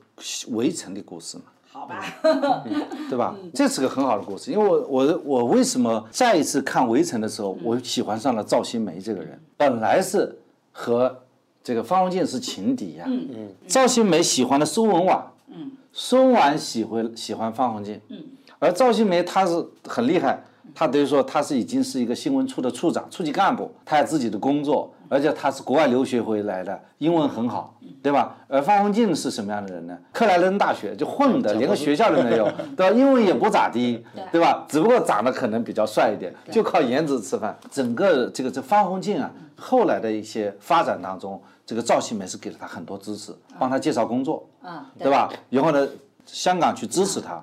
[0.48, 1.44] 围城的故事嘛。
[1.78, 2.02] 好吧，
[3.08, 3.36] 对吧？
[3.54, 9.40] 这是个很好的故事，因为我我我为什么再一次看《围城》的时候，我喜欢上了赵新梅这个人？
[9.56, 10.36] 本来是
[10.72, 11.20] 和
[11.62, 13.04] 这个方鸿渐是情敌呀。
[13.06, 13.48] 嗯嗯。
[13.68, 15.24] 赵新梅喜欢的苏文婉。
[15.46, 15.70] 嗯。
[15.92, 18.00] 苏文琬喜欢喜欢方鸿渐。
[18.08, 18.24] 嗯。
[18.58, 20.42] 而赵新梅她是很厉害，
[20.74, 27.74] 她等于说他是已经是一个新闻处的处长、处级干部，他有自己的工作，而且他是国外留学回来的，英文很好。
[28.00, 28.37] 对吧？
[28.46, 29.98] 而方鸿渐是什么样的人呢？
[30.12, 32.96] 克莱伦大学就混的，连个学校都没有，对吧？
[32.96, 34.64] 英文也不咋地，对吧？
[34.68, 37.59] 只不过长得可能比较帅一点，就靠颜值吃饭。
[37.72, 44.48] 整个这个这方鸿渐啊，后来的一些发展当中，这个赵新梅是给了他很多支持，帮他介绍工作，
[44.96, 45.28] 对吧？
[45.50, 45.87] 然后呢，
[46.24, 47.42] 香港去支持他，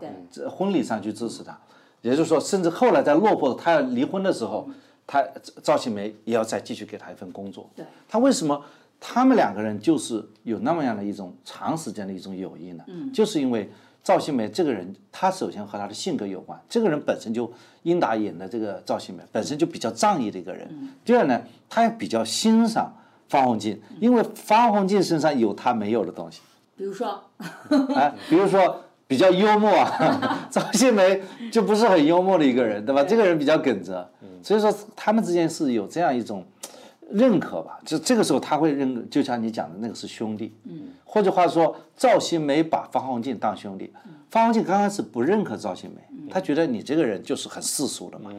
[0.50, 1.56] 婚礼上去支持他，
[2.12, 4.70] 也就是说，甚至后来在落魄他要离婚的时候，
[5.08, 5.24] 他
[5.64, 7.70] 赵新梅也要再继续给他一份工作。
[7.76, 8.62] 对他为什么？
[8.98, 13.70] 他们两个人就是有那么样的一种长时间的一种友谊呢，就是因为
[14.04, 16.60] 赵新梅这个人，他首先和他的性格有关。
[16.70, 17.52] 这个人本身就
[17.84, 20.68] 英达演的这个赵新梅本身就比较仗义的一个人。
[21.04, 21.40] 第二呢，
[21.70, 22.92] 他也比较欣赏
[23.28, 26.40] 方鸿渐，因为方鸿渐身上有他没有的东西。
[26.78, 27.22] 比如说，
[27.96, 29.72] 哎，比如说比较幽默，
[30.50, 33.04] 赵新梅就不是很幽默的一个人，对吧？
[33.04, 33.92] 这个人比较耿直，
[34.44, 36.44] 所以说他们之间是有这样一种。
[37.12, 43.94] 认可吧，就这个时候他会认，就像你讲的那个是兄弟，嗯，或者话说赵新梅把方鸿渐当兄弟，
[44.32, 48.32] 方鸿渐刚开始不认可赵新梅，他觉得你这个人就是很世俗的嘛，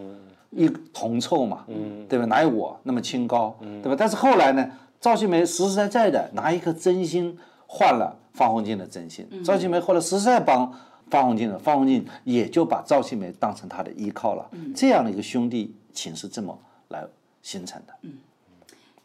[0.50, 1.64] 一铜臭嘛，
[2.08, 2.24] 对吧？
[2.24, 3.94] 哪有我那么清高，对吧？
[3.96, 4.68] 但是后来呢，
[5.00, 10.72] 赵新梅实实在在的拿一颗真心换了方鸿渐的真心，赵新梅后来实实在帮
[11.10, 16.58] 方鸿渐的，方鸿渐也就把赵新梅当成他的依靠了，这样的一个兄弟情是这么
[16.88, 17.06] 来
[17.42, 17.94] 形成的。
[18.02, 18.18] 嗯。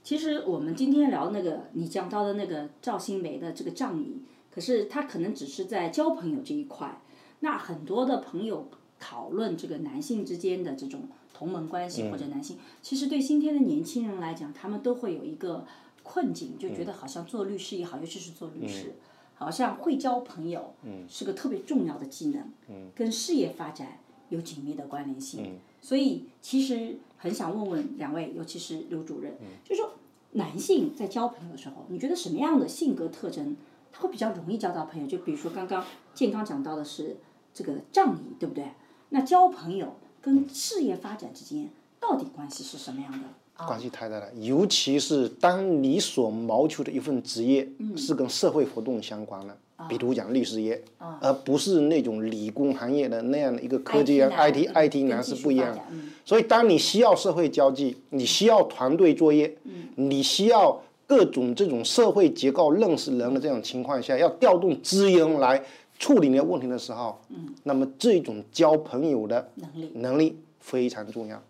[0.04, 7.00] 其实我们今天聊那个你讲到的那个赵新梅的这个仗义，可是他可能只是在交朋友这一块，
[7.42, 8.68] 那很多的朋友
[9.00, 15.66] 讨论这个男性之间的这种同盟关系或者男性，其实对今天的年轻人来讲，他们都会有一个
[16.04, 18.94] 困境，就觉得好像做律师也好，尤其是做律师，
[19.36, 20.74] 好像会交朋友，
[21.08, 22.52] 是个特别重要的技能，
[22.96, 24.00] 跟事业发展
[24.30, 25.60] 有紧密的关联性。
[25.82, 29.34] 所以其实很想问问两位，尤其是刘主任，
[29.64, 29.94] 就是说
[30.34, 33.58] 男性在交朋友的时候，你觉得什么样的性格特征
[33.92, 35.08] 他会比较容易交到朋友？
[35.08, 35.84] 就比如说刚刚
[36.14, 37.18] 健康讲到的是
[37.54, 38.72] 这个仗义，对不对？
[39.10, 43.28] 那交朋友跟事业发展之间到底关系是什么样的？
[43.68, 49.56] 关系太大了，尤其是当你所谋求的一份职业是跟社会活动相关的，
[49.88, 50.82] 比如讲律师业，
[51.20, 55.82] 而不是那种理工行业的那样的一个科技 IT IT 男是不一样的。
[56.26, 59.56] 所以，当你需要社会交际，你需要团队作业，
[59.96, 65.62] 你需要各种这种社会结构认识人的这种情况下，要调动资源来
[66.00, 67.20] 处理你的问题的时候，
[67.64, 69.92] 那么这种交朋友的能力。
[69.94, 71.42] 能力非常重要。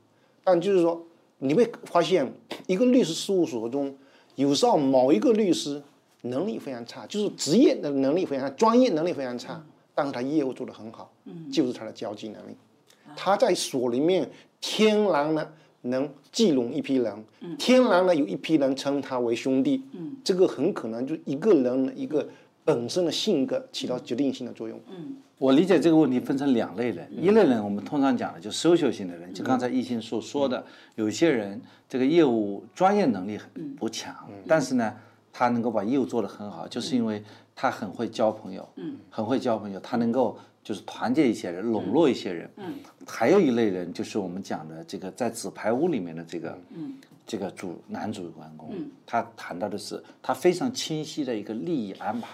[0.43, 1.01] 但就是说。
[1.43, 2.31] 你会发现，
[2.67, 3.95] 一个律师事务所中，
[4.35, 5.81] 有时候某一个律师
[6.21, 9.65] 能力非常差，就是职业的能力非常专业能力非常差，
[9.95, 11.11] 但是他业务做得很好，
[11.51, 12.55] 就是他的交际能力。
[13.15, 14.29] 他在所里面
[14.59, 17.25] 天然的能聚拢一批人，
[17.57, 19.81] 天然的有一批人称他为兄弟，
[20.23, 22.29] 这个很可能就一个人的一个
[22.63, 24.79] 本身的性格起到决定性的作用。
[25.41, 30.63] 我理解这个问题分成两类人，一类人我们通常讲的就 social 型的人，就刚才易兴所说的，
[30.93, 33.39] 有些人这个业务专业能力
[33.75, 34.15] 不强，
[34.47, 34.95] 但是呢，
[35.33, 37.23] 他能够把业务做得很好，就是因为
[37.55, 38.69] 他很会交朋友，
[39.09, 42.47] 很会交朋友，他能够就是团结一些人，笼络一些人。
[43.07, 46.55] 还有一类人就是我们讲的这个在纸牌屋里面的这个，
[47.25, 48.75] 这个主男主人公，
[49.07, 52.27] 他谈到的是他非常清晰的一个利益安排，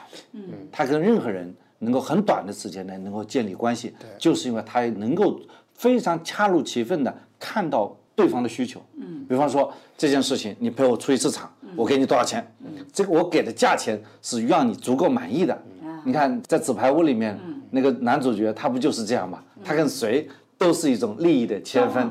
[0.69, 1.55] 他跟任何人。
[1.79, 5.39] 能够很短的时间内能够建立关系，就是因为他能够
[5.73, 8.81] 非常恰如其分的看到对方的需求。
[8.99, 12.45] 嗯，比方说这件事情，你陪我出去市场，我给你多少钱？
[12.61, 15.57] 嗯，这个我给的价钱是让你足够满意的。
[16.03, 17.37] 你看在纸牌屋里面，
[17.71, 19.43] 那个男主角他不就是这样吗？
[19.63, 22.09] 他跟谁都是一种利益的切分，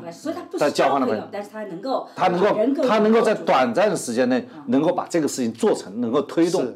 [0.59, 6.73] 在交换的朋友，但是他能够，他能够，他能够在短暂的时间内能够把这个事情做成，能够推动。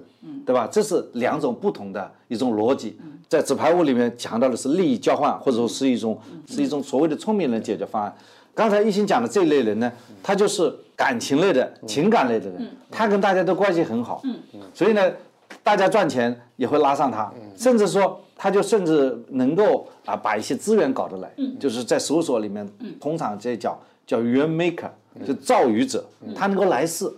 [0.47, 0.69] 对吧？
[0.71, 8.15] 这是两种不同的一种逻辑，在纸牌屋里面强调的是利益交换，或者说是一种是一种所谓的聪明人解决方案。
[8.55, 9.91] 刚才一心讲的这一类人呢，
[10.23, 14.23] 他就是感情类的、情感类的人，他跟大家都关系很好，
[14.75, 15.11] 所以呢，
[15.63, 22.69] 大家赚钱也会拉上他，甚至说他就甚至能够啊把一些资源搞得来，就是在事务所里面，
[23.01, 24.91] 通常这叫叫圆 maker，
[25.25, 27.11] 就造鱼者，他能够来事。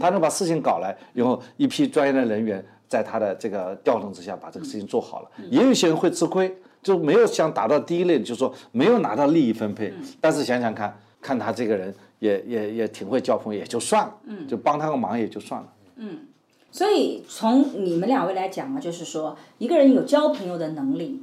[0.00, 5.30] 他能把事情搞来，然后一批专业的人员在他的这个调动之下把这个事情做好了。
[5.50, 9.92] 也有一些人会吃亏，就没有想达到第一类，就是说没有拿到利益分配。
[10.20, 14.14] 但是想想看，看他这个人也也也挺会交朋友，也就算了，
[14.48, 15.68] 就帮他个忙也就算了。
[15.96, 16.20] 嗯，
[16.70, 21.22] 所以从你们两位来讲啊，就是说一个人有交朋友的能力。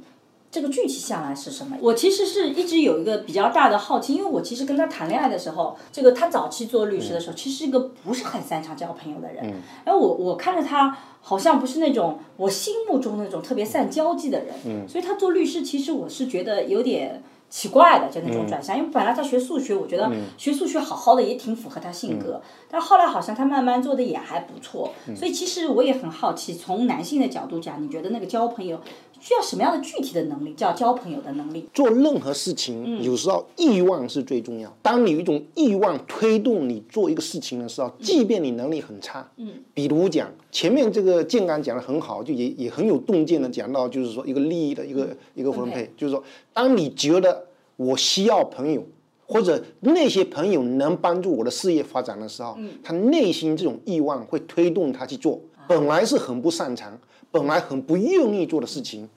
[0.54, 1.76] 这个具体下来是什么？
[1.80, 9.52] 我其实是一直有一个比较大的好奇，因为我其实跟他谈恋爱的时候，这个他早期做律师的时候，其实是一个不是很擅长交朋友的人。
[9.84, 17.20] 哎，我我看着他好像不是那种我心目中那种特别善交际的人，所以他做律师，其实我是觉得有点。
[17.54, 28.80] 奇怪的，就那种转向，因为本来他学数学，我觉得学数学好好的也挺符合他性格，但后来好像他慢慢做的也还不错，所以其实我也很好奇，从男性的角度讲，你觉得那个交朋友
[29.20, 31.68] 需要什么样的具体的能力，叫交朋友的能力？
[31.72, 34.76] 做任何事情，有时候欲望是最重要。
[34.82, 46.22] 当你有一种欲望推动你做一个事情的时候，即便你能力很差，嗯，比如讲前面这个健刚讲的很好，就也也很有洞见的讲到，就是说一个利益的一个一个分配，就是说
[46.54, 47.48] 当你觉得。
[47.76, 48.86] 我需要朋友，
[49.26, 56.96] 或者那些朋友能帮助我的事业发展的时候，他内心这种欲望会推动他去做本来是很不擅长、
[57.32, 59.08] 本来很不愿意做的事情。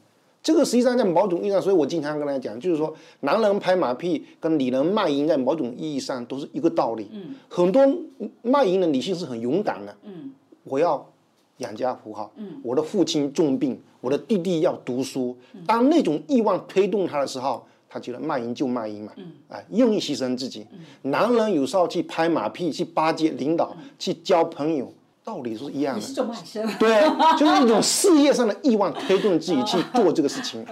[0.42, 7.08] 这个实际上在某种意义上，所以我经常跟大家讲，就是说，男人拍马屁跟女人卖淫，在某种意义上都是一个道理。
[7.48, 7.88] 很多
[8.42, 9.96] 卖淫的女性是很勇敢的。
[10.64, 11.08] 我要
[11.58, 12.32] 养家糊口。
[12.64, 15.38] 我的父亲重病，我的弟弟要读书。
[15.66, 17.66] 当那种欲望推动他的时候。
[17.90, 19.14] 他觉得卖淫就卖淫嘛，
[19.48, 20.68] 哎，愿意牺牲自己。
[21.04, 24.92] 男人有时候去拍马屁，去巴结领导，去交朋友，
[25.28, 26.00] 道理是一样的。
[26.00, 26.66] 是种买生。
[26.80, 27.04] 对，
[27.38, 30.66] 就是一种事业上的欲望推动自己去做这个事情。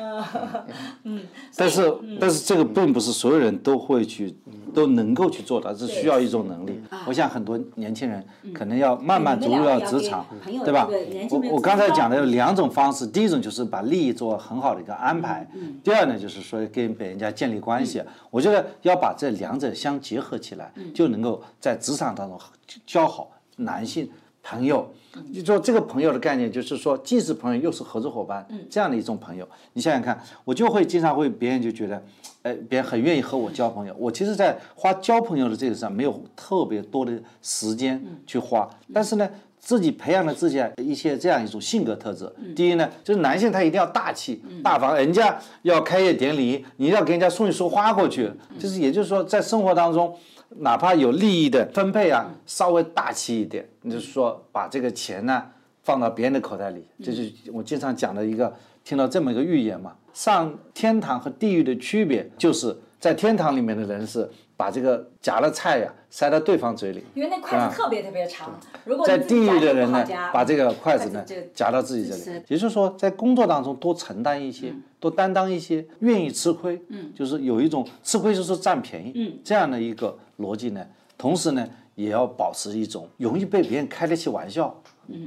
[1.58, 4.34] 但是但是这个并不是所有人都会去
[4.74, 6.82] 都能够去做的，是需要一种能力。
[7.06, 10.26] 我想很多年轻人可能要慢慢你融入到职场，
[10.64, 10.88] 对吧
[11.30, 15.46] 我我刚才讲的有两种方式，第一种就是把利益做很好的一个安排，
[15.84, 18.02] 第二呢就是说跟别人家建立关系。
[18.32, 22.40] 我觉得要把这两者相结合起来，就能够在职场当中
[22.86, 24.10] 交好男性
[24.46, 24.88] 朋友。
[25.34, 29.48] 就说这个朋友的概念，就是说既是朋友又是合作伙伴，这样的一种朋友。
[29.72, 32.04] 你想想看，我就会经常会别人就觉得，
[32.44, 33.96] 哎，别人很愿意和我交朋友。
[33.98, 42.30] 我其实，在花交朋友的这个上没有特别多的时间去花，但是呢，自己培养了自己一些这样一种性格特质。
[42.54, 48.30] 第一呢，就是男性他一定要大气、大方，人家要开业典礼，你要给人家送一束花过去，
[48.60, 50.14] 就是也就是说，在生活当中。
[50.50, 55.44] 哪怕有利益的分配啊，稍微大气一点，就是说把这个钱呢
[55.84, 59.96] 放到别人的口袋里，这就是我经常讲的一个，听到这么一个寓言嘛。
[60.14, 72.44] 上天堂和地狱的区别，就是在天堂里面的人是把这个夹了菜呀塞到对方嘴里，因为那筷子特别特别长，如果在地你自己夹就狱的人呢把这个筷子呢就夹到自己这里。
[72.48, 80.86] 也就是说，在工作当中多承担一些，多担当一些，愿意吃亏，嗯，就是有一种吃亏就是占便宜，嗯，这样的一个逻辑呢。
[81.18, 84.74] 同时呢，也要保持一种容易被别人开得起玩笑，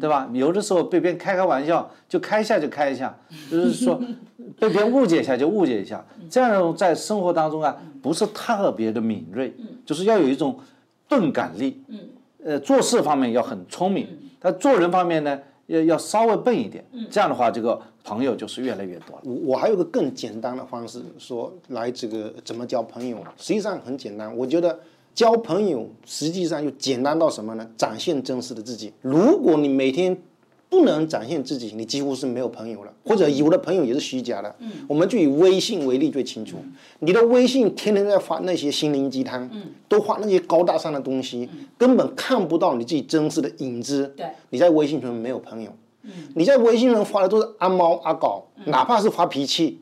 [0.00, 0.28] 对吧？
[0.32, 3.16] 有的时候被别人开开玩笑，就开一下就开一下，
[3.50, 4.00] 就是说
[4.58, 9.54] 被别人误解一下就误解一下，这样在生活当中啊，不是特别的敏锐，
[9.84, 10.58] 就是要有一种
[11.08, 11.82] 钝感力，
[12.44, 14.06] 呃，做事方面要很聪明，
[14.38, 19.22] 但做人方面呢，要要稍微笨一点，这样的话，这个朋友就是越来越多了。
[19.24, 24.34] 我我还有个更简单的方式，说来这个怎么交朋友，实际上很简单。
[24.36, 24.78] 我觉得
[25.18, 27.68] 交朋友实际上又简单到什么呢？
[27.76, 28.92] 展现真实的自己。
[29.02, 30.16] 如果你每天
[30.68, 34.54] 不能展现自己，你几乎是没有朋友了，或者有的朋友也是虚假的。
[34.86, 36.58] 我们就以微信为例最清楚。
[37.00, 39.50] 你的微信天天在发那些心灵鸡汤，
[39.88, 44.14] 都发那些高大上的东西，根本看不到你自己真实的影子。
[44.16, 45.72] 对你在微信群没有朋友。
[46.36, 49.80] 你在微信上发的都是阿猫阿狗，哪怕是发脾气，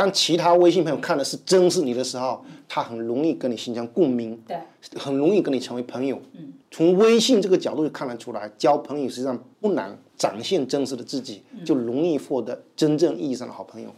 [0.00, 4.56] 当其他微信朋友看的是真是你的时候，他很容易跟你形成共鸣，对，
[4.96, 6.18] 很容易跟你成为朋友。
[6.32, 6.54] 嗯。
[6.70, 13.90] 从微信这个角度就看得出来，交朋友实际上不难，展现真实的自己，就容易获得真正意义上的好朋友。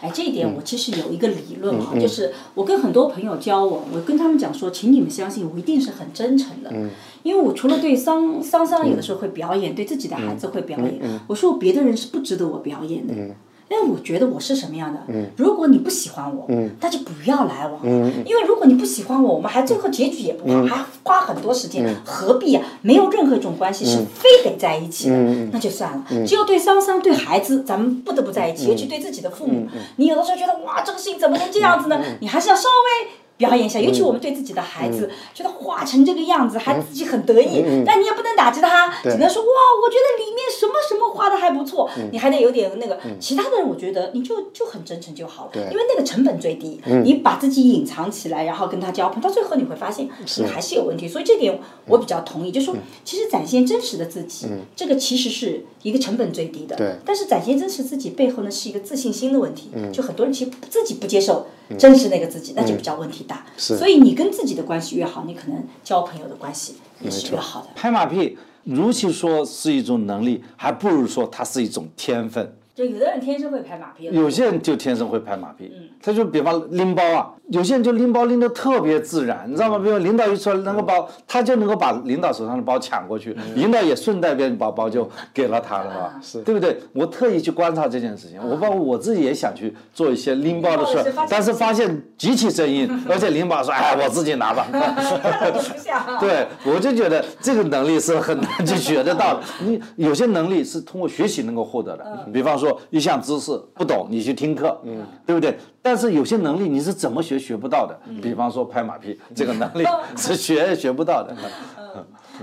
[0.00, 6.88] 哎，这一点我其实有一个理论嗯哈，就是我跟很多朋友交往，我跟他们讲说，请你们相信我一定是很真诚的，嗯。
[7.24, 13.34] 因为我除了对桑桑桑有的时候会表演，对自己的孩子会表演，嗯我说别的人是不值得我表演的。
[13.68, 15.00] 因为我觉得我是什么样的，
[15.36, 16.46] 如果你不喜欢我，
[16.80, 17.84] 那就不要来往。
[18.24, 25.16] 因为如果你不喜欢我，我们还最后结局也不好，还花很多时间，何必呀、没有任何一种关系是非得在一起的，
[25.52, 26.04] 那就算了。
[26.26, 32.00] 只有对桑桑、对孩子，咱们不得不在一起，尤其对自己的父母，你有的时候觉得哇，这个事情怎么能这样子呢？
[32.20, 33.08] 你还是要稍微。
[33.36, 39.48] 表演一下，尤其我们对自己的孩子，觉得画成这个样子，还自己很得意，但你也不能打击他，只能说哇，
[39.82, 42.98] 我觉得里面什么什么画的还不错，你还得有点那个。
[43.20, 46.80] 其他的人，我觉得你就就很真诚就好了，因为那个成本最低。
[47.04, 50.08] 你把自己隐藏起来，然后跟他交朋友，到最后你会发现
[50.38, 51.06] 你还是有问题。
[51.06, 56.98] 所以这点我比较同意，就是说，其实展现真实的自己，这个其实是一个成本最低的。
[57.04, 59.70] 但是展现真实自己背后呢，是一个自信心的问题。
[59.92, 61.46] 就很多人其实自己不接受
[61.78, 63.44] 真实那个自己，那就比较问题大。
[63.56, 67.68] 所以你跟自己的关系越好，你可能交朋友的关系也是越好的。
[67.74, 72.56] 拍马屁，如其说是一种能力，还不如说它是一种天分。
[72.76, 79.78] 就有的人天生会拍马屁，有些人就天生会拍马屁，他就比方拎包啊，有些人就拎包拎得特别自然，你知道吗？
[79.78, 86.76] 比如领导一出来拿个包，他就能够把领导手上的包抢过去，领导也顺带便把包就给了他了嘛，对不对？
[86.92, 94.66] 我特意去观察这件事情，我包括我自己也想去做一些拎包的事但是发现极其生硬， 而且领导说，哎，我自己拿吧。
[96.20, 99.40] 对，我就觉得这个能力是很难去学得到的。
[99.60, 105.56] 你有些能力是通过学习能够获得的，比方说一项知识不懂，你去听课，嗯，对不对？
[105.86, 109.84] 但是有些能力你是怎么学学不到的，比方说拍马屁这个能力
[110.18, 111.32] 是学也学不到的。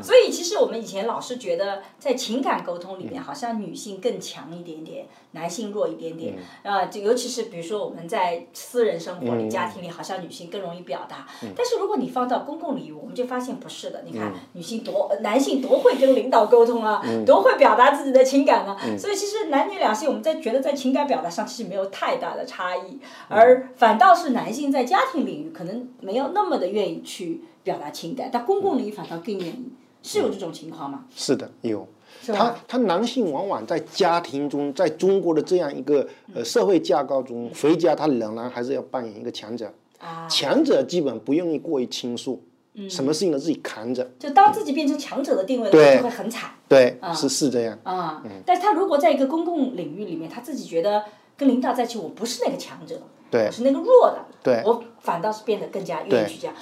[0.02, 6.34] 所以其实我们以前老是觉得，在情感沟通里面，好像女性更强一点点，男性弱一点点。
[6.64, 11.28] 啊，就尤其是比如说我们在私人生活里、家庭里，好像女性更容易表达。
[11.56, 14.02] 但是如果你放到公共领域，我们就发现不是的。
[14.04, 18.76] 你看，女性多，男性多会跟领导沟通啊，多会表达自己的情感啊。
[18.98, 23.00] 所以其实男女两性，我们在觉得在情感表达上其实没有太大的差异，
[23.34, 29.74] 而反倒是男性在家庭领域可能没有那么的愿意去表达情感，但公共领域反倒更愿意。
[30.06, 31.06] 是有这种情况吗？
[31.16, 31.88] 是的，有。
[32.28, 36.06] 他他男性往往在家庭中，在中国的这样一个
[36.36, 39.74] 呃社会架构中，回家他仍然还是要扮演一个强者。
[40.00, 44.12] 啊，强者基本不愿意过于倾诉，嗯什么事情都自己扛着。
[44.20, 47.80] 就当自己变成强者的定位的时候，就会很惨对，是是这样。
[47.84, 48.22] 啊。
[48.26, 51.06] 嗯但是他如果在一个公共领域里面，他自己觉得
[51.38, 56.56] 跟领导在一起，我不是那个强者，对我是那个弱的，对我反倒是变得更加愿意去这样。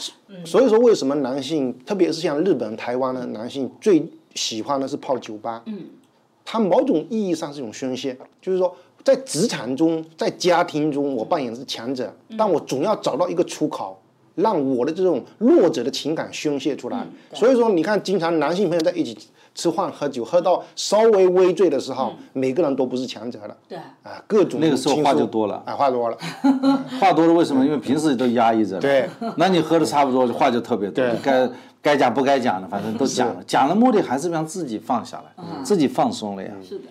[0.46, 5.62] 所以说，为什么男性，特别是像日本、台湾的男性，最喜欢的是泡酒吧？
[5.66, 5.86] 嗯，
[6.46, 13.98] 他某种意义上是一种宣泄，就是说，在职场中，在家庭中，我扮演的是强者，但我总要找到一个出口。
[14.36, 19.16] 让我的这种弱者的情感宣泄出来，所以说你看，经常男性朋友在一起
[19.54, 26.18] 吃饭喝酒，喝到稍微微醉的时候，每个人都不是强者了，对，啊，各种那个时候话就多了啊，话多了，
[27.00, 27.66] 话多了为什么？
[27.66, 28.80] 因为平时都压抑着。
[28.80, 29.10] 对。
[29.36, 31.04] 那你喝的差不多，话就特别多。
[31.22, 31.50] 该
[31.82, 33.44] 该讲不该讲的，反正都讲了。
[33.46, 36.52] 讲的目的还是让自己放下来，自己放松了呀。
[36.64, 36.84] 是的。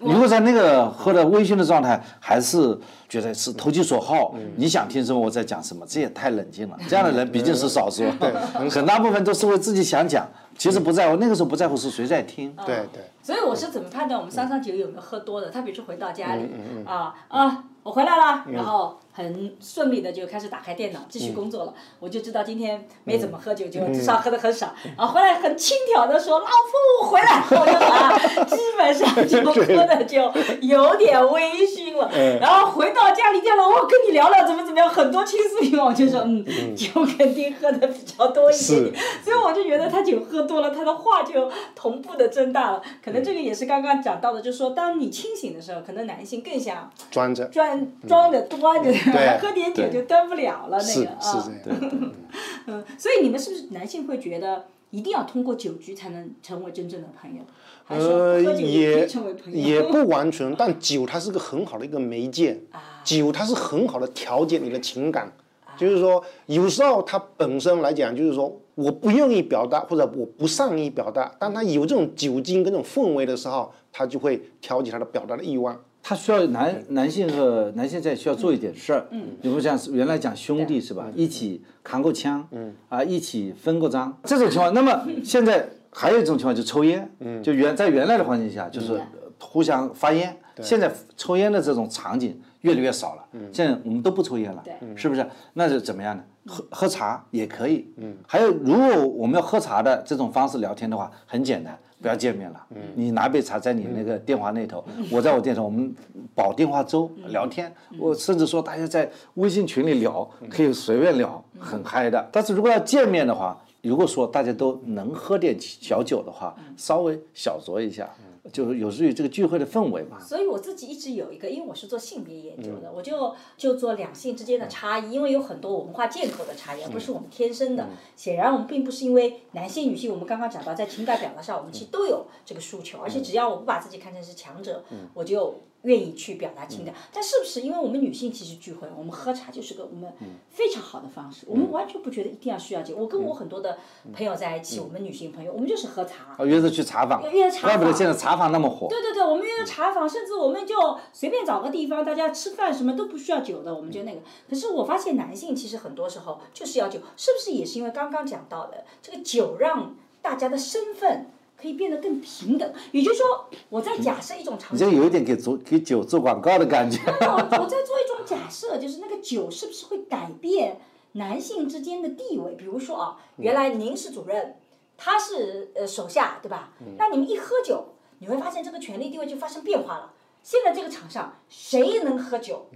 [0.00, 2.76] 如果在那个喝的微醺的状态，还是
[3.08, 6.76] 觉得是投其所好，你想听什么我在讲什么，这也太冷静了。
[6.88, 8.02] 这样的人毕竟是少数，
[8.68, 10.26] 很大部分都是为自己想讲，
[10.62, 11.16] 其实不在乎。
[11.16, 12.54] 那个时候不在乎是谁在听。
[12.64, 13.10] 对对。
[13.20, 15.50] 所以我是怎么判断我们三三九有没有喝多的？
[15.50, 16.48] 他比如说回到家里，
[16.86, 27.44] 啊啊，我回来了，然后很顺利的就开始打开电脑继续工作了，我就知道今天没怎么喝酒，就至少喝的很少，然后回来很轻佻的说：“老夫回来。
[27.50, 30.32] ”我就啊，基本上就喝的就
[30.62, 32.10] 有点微醺了。
[32.40, 36.44] 然后回到家里，电脑我跟你聊聊怎么怎么样，很多倾诉欲望，我就说嗯，
[36.74, 36.88] 酒
[37.18, 38.92] 肯定喝的比较多一点。
[38.92, 42.82] 点，所以我就觉得他酒喝多了，他的话就同步的增大了。
[43.04, 47.44] 可能这个也是刚刚讲到的，就是说当你清醒的时候，可能男性更想装着。
[47.46, 51.20] 装装着端着，对 喝点酒就端不了了那个啊。
[51.20, 52.12] 是这样。
[52.66, 57.42] 嗯，所以你们是不是男性会觉得一定要通过酒局才能成为真正的朋友？
[57.88, 59.58] 呃，也成为朋友？
[59.58, 62.58] 也不完全，但酒它是个很好的一个媒介，
[63.04, 65.32] 酒它是很好的调节你的情感。
[65.76, 75.82] 就是说，有时候它本身来讲，就是说我不愿意表达，或者我不善于表达，当他有这种酒精跟这种氛围的时候，他就会调节他的表达的欲望。
[76.02, 84.74] 他需要男男性和男性在需要做一点事儿，嗯，比如像原来讲兄弟是吧，一起扛过枪，嗯，啊，一起分过赃，这种情况。
[84.74, 89.00] 那么现在还有一种情况，就抽烟，嗯，就原在原来的环境下，就是
[89.38, 90.36] 互相发烟。
[90.60, 94.62] 现在抽烟的这种场景越来越少了，现在我们都不抽烟了，
[94.94, 95.26] 是不是？
[95.54, 96.22] 那是怎么样呢？
[96.44, 101.78] 喝喝茶也可以，嗯，还有如果我们要喝茶的这种方式聊天的话，很简单。
[102.02, 105.94] 不要见面了，你拿杯茶在你那个电话那头，我在我电头，我们
[106.34, 107.72] 煲电话粥聊天。
[107.96, 112.28] 我甚至说大家在微信群里聊，可以随便聊，很嗨的。
[112.32, 118.10] 但是如果要见面的话，如果说大家都能喝点小酒的话，稍微小酌一下，
[118.50, 120.18] 就是有助于这个聚会的氛围嘛。
[120.18, 127.88] 所以我自己一直有一个，因为我是做性别研究的，我就就做两性之间的差异，因为有很多文化建构的差异，而不是我们天生的。
[128.16, 134.84] 显然，我们并不是因为男性、女性，我们刚刚讲到在情感表达上，我们其实都有这个诉求，而且只要我不把自己看成是强者，
[135.14, 136.94] 我就愿意去表达情感。
[137.12, 140.12] 但是不是因为我们女性其实聚会，我们喝茶就是个我们
[140.50, 142.96] 非常好的方式，我们完全不觉得一定要需要酒。
[142.96, 143.78] 我跟我很多的
[144.12, 146.34] 朋友在一起，我们女性朋友，我们就是喝茶。
[146.38, 148.86] 哦，约着去茶坊，约茶怪不得现在茶坊那么火。
[148.88, 150.74] 对对对，我们约着茶坊，甚至我们就
[151.12, 154.20] 随便找个地方，大家吃饭什么都不需要酒的，我们就那个。
[154.48, 161.26] 可是我发现男性其实很多时候就是要酒，是不是也是因为刚刚讲到的这个酒让大家的身份
[161.62, 162.74] 可以变得更平等？
[162.90, 166.98] 也就是说，我在假设一种场景，你这有一点给做给酒做广告的感觉。
[167.06, 170.80] 我 我在做一种假设，就是那个酒是不是会改变
[171.12, 172.54] 男性之间的地位？
[172.54, 174.56] 比如说啊，原来您是主任，
[174.96, 176.72] 他是呃手下，对吧？
[176.98, 180.12] 那你们一喝酒，你会发现这个权力地位就发生变化了。
[180.42, 182.66] 现在这个场上，谁能喝酒，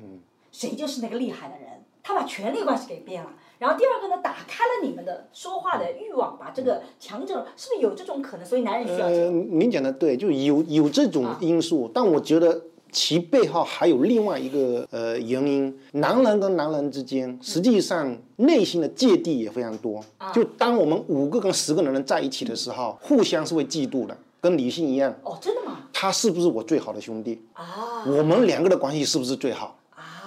[0.53, 1.85] 谁就是那个厉害的人。
[2.05, 3.31] 他把权力关系给变了。
[3.59, 8.45] 然后第二个呢，打开了你们的说话的欲望，把这个强者是不是有这种可能？
[8.47, 12.61] 所以男人需要呃，您讲的对，就有有这种因素，但我觉得
[12.93, 20.05] 其背后还有另外一个呃原因，男人跟男人之间实际上内心的芥蒂也非常多。
[20.35, 25.79] 就当我们五个跟十个男人在一起的时候，互相是会嫉妒的，跟女性一样，哦，真的吗？
[25.93, 27.43] 他是不是我最好的兄弟？
[27.55, 29.76] 啊，我们两个的关系是不是最好？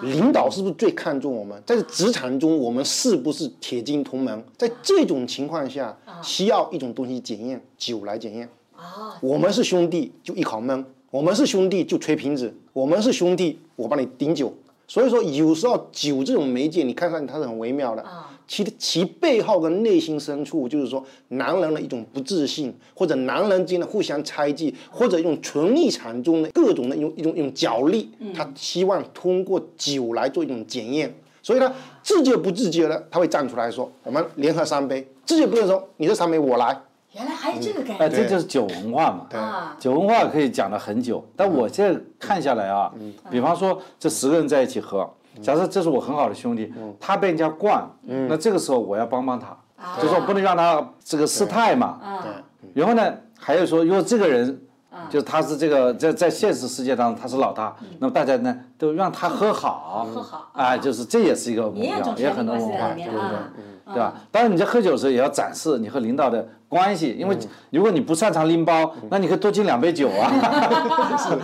[0.01, 1.61] 领导是不是最看重我们？
[1.65, 4.43] 在职场中，我们是不是铁金同盟？
[4.57, 8.49] 在这种情况下，需要一种东西检验，酒来检验。
[8.75, 14.53] 啊，我们是兄弟，就一口闷；我们是兄弟，就吹瓶子；我们是兄弟，我帮你顶酒。
[14.87, 18.03] 所以说，有时候酒这种媒介，你看上去它是很微妙的，
[18.49, 31.13] 其其背后的内心深处，就是说男人的一种不自信，或者男人之间的互相猜忌，或者一种纯立场中的各种的一种一种一种角力，他希望通过酒来做一种检验。
[31.43, 31.71] 所以呢，
[32.01, 36.75] 自觉不自觉的，他会站出来说：“我们联合三杯。”自觉不自觉说：“你这三杯我来。
[37.13, 39.25] 原来还有这个概念哎，念这就是酒文化嘛。
[39.29, 39.39] 对！
[39.79, 42.91] 酒文化可以讲了很久，但我现在看下来啊，
[43.31, 45.09] 比方说这十个人在一起喝，
[45.41, 49.57] 假设这是我很好的兄弟，他被人家灌，那这个时候我要帮帮他，
[50.01, 51.99] 就说不能让他这个失态嘛。
[52.21, 52.31] 对，
[52.73, 54.61] 然后呢，还有说，如果这个人，
[55.09, 63.19] 就是他是这个在在现实世界当中他是老大，那么大家呢都让他喝好，喝好啊，就是这也是一个文也有种化，也很多文化，对不对？
[63.19, 63.51] 啊。
[63.93, 63.95] 对。
[63.95, 64.13] 吧？
[64.31, 67.37] 当然你在喝酒的时候也要展示你和领导的关系，因为
[67.71, 70.29] 如果你不擅长拎包，那你可以多敬两杯酒啊。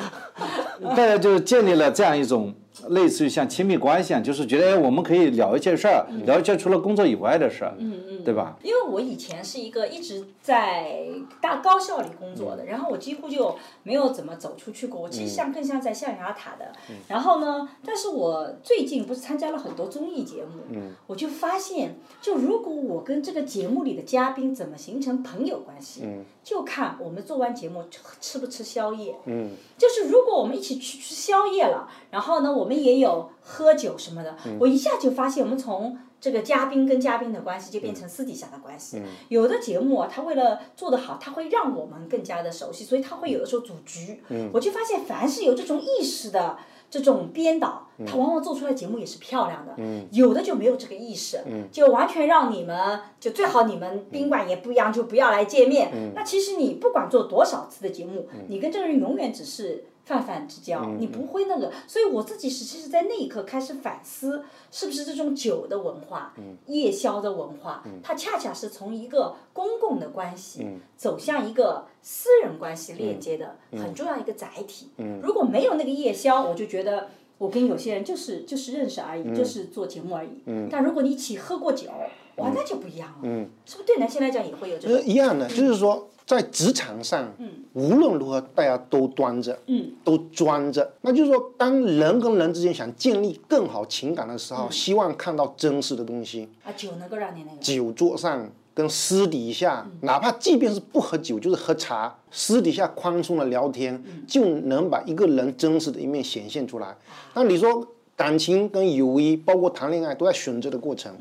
[0.96, 2.54] 大家就建立了这样一种
[2.90, 8.58] 类似于像亲密关系啊，就是觉得哎，我们可以聊一件事儿，聊一件除了工作以外的事儿，嗯嗯对吧？
[8.64, 11.06] 因为我以前是一个一直在
[11.42, 15.02] 大高校里工作的，然后我几乎就没有怎么走出去过。
[15.02, 16.72] 我其实像更像在象牙塔的。
[17.08, 26.04] 然后呢，但是我最近不是参加了很多综艺节目，我就发现，就如果我跟这个节目里的嘉宾怎么形成朋友关系，
[26.44, 27.84] 就看我们做完节目
[28.20, 29.16] 吃不吃宵夜。
[29.26, 39.02] 嗯就是如果我们一起去吃宵夜了，然后呢，我们也有喝酒什么的，我一下就发现我们从这个嘉宾跟嘉宾的关系就变成私底下的关系。
[39.30, 44.22] 有的节目啊，他为了做得好，他会让我们更加的熟悉，所以他会有的时候组局。
[44.54, 46.58] 我就发现，凡是有这种意识的。
[46.88, 49.74] 这种编导，他往往做出来的节目也是漂亮的，
[50.12, 51.40] 有的就没有这个意识，
[51.72, 56.14] 就完全让你们就最好你们宾馆也不一样，就不要来见面。
[56.16, 61.74] 那其实你不管做多少次的节目，你跟这个人永远只是泛泛之交，你不会那个。
[61.86, 66.34] 所以我自己是其实，在那一刻开始反思，是不是这种酒的文化、
[66.68, 74.92] 夜宵的文化，它恰恰是从一个公共的关系走向一个私人关系链接的很重要一个载体。
[75.22, 77.10] 如果没有那个夜宵，我就觉得。
[77.38, 80.42] 我跟有些人就是就是认识而已，就是做节目而已。
[80.72, 81.90] 但如果你一起喝过酒，
[82.38, 83.30] 哇，那就不一样了。
[83.66, 85.06] 是不是对男性来讲也会有这呃，种？
[85.06, 87.32] 一样的，就是说在职场上，
[87.74, 89.58] 无论如何大家都端着，
[90.04, 90.92] 都装着。
[91.02, 96.50] 那就是说，当人跟人之间想建立更好情感的时候，希望看到真实的东西。
[96.64, 97.58] 啊，酒能够让你那个。
[97.62, 106.96] 酒桌上跟私底下，哪怕即便是不喝酒，就是喝茶，私底下宽松的聊天，就能把一个人真实的一面显现出来。
[107.36, 111.14] 那你说感情跟友谊，包括谈恋爱，都在选择的过程。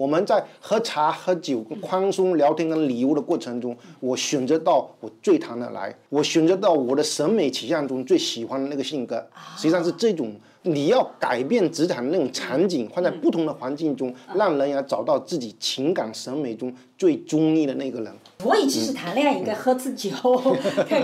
[0.00, 9.22] 我们在喝茶、喝酒、宽松聊天跟礼物的过程中，我选择到我最谈得来，我选择到我的审美取向中最喜欢的那个性格。
[9.58, 18.10] 实际上是这种，你要改变职场的那种场景，放在不同的环境中，让人要找到自己情感审美中最中意的那个人。
[18.38, 20.10] 所以其实谈恋爱应该喝次酒。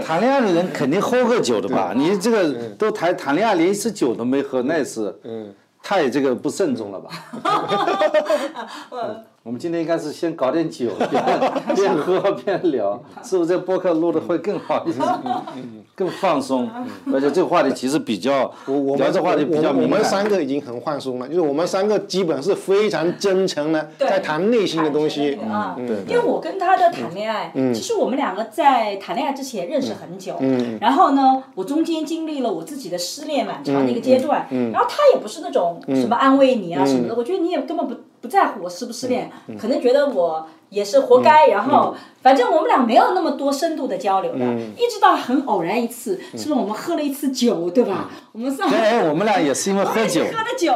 [0.07, 1.93] 谈恋爱的人肯定喝过酒的吧？
[1.95, 5.15] 你这个都谈谈恋爱连一次酒都没喝，那是
[5.87, 7.11] 太这个不慎重了吧？
[9.47, 11.25] 我们今天应该是先搞点酒， 边
[11.77, 14.99] 边喝边聊，是不是这播客录的会更好一些，
[15.95, 16.69] 更放松？
[17.15, 20.03] 而且这个话题其实比较，我我们这话题比较我我们。
[20.03, 25.39] 三个已经很放松了，就是我们三个基本是非常真诚的，在谈内心的东西。
[25.41, 30.35] 嗯啊，对因为我跟他的谈恋爱，其实我们两个在谈恋爱之前认识很久，
[30.81, 44.45] 然后呢，我中间经历了我自己的失恋蛮长的一个阶段，然后他也不是那种什么安慰你啊什么的，我觉得你也根本不不在乎我失不失恋，可能觉得我也是活该，然后反正我们俩没有那么多深度的交流的，
[44.77, 48.11] 一直到很偶然一次，是不是我们喝了一次酒，对吧？
[48.33, 48.69] 我们上。
[48.69, 50.73] 哎，我们俩也是因为喝酒， 喝的酒，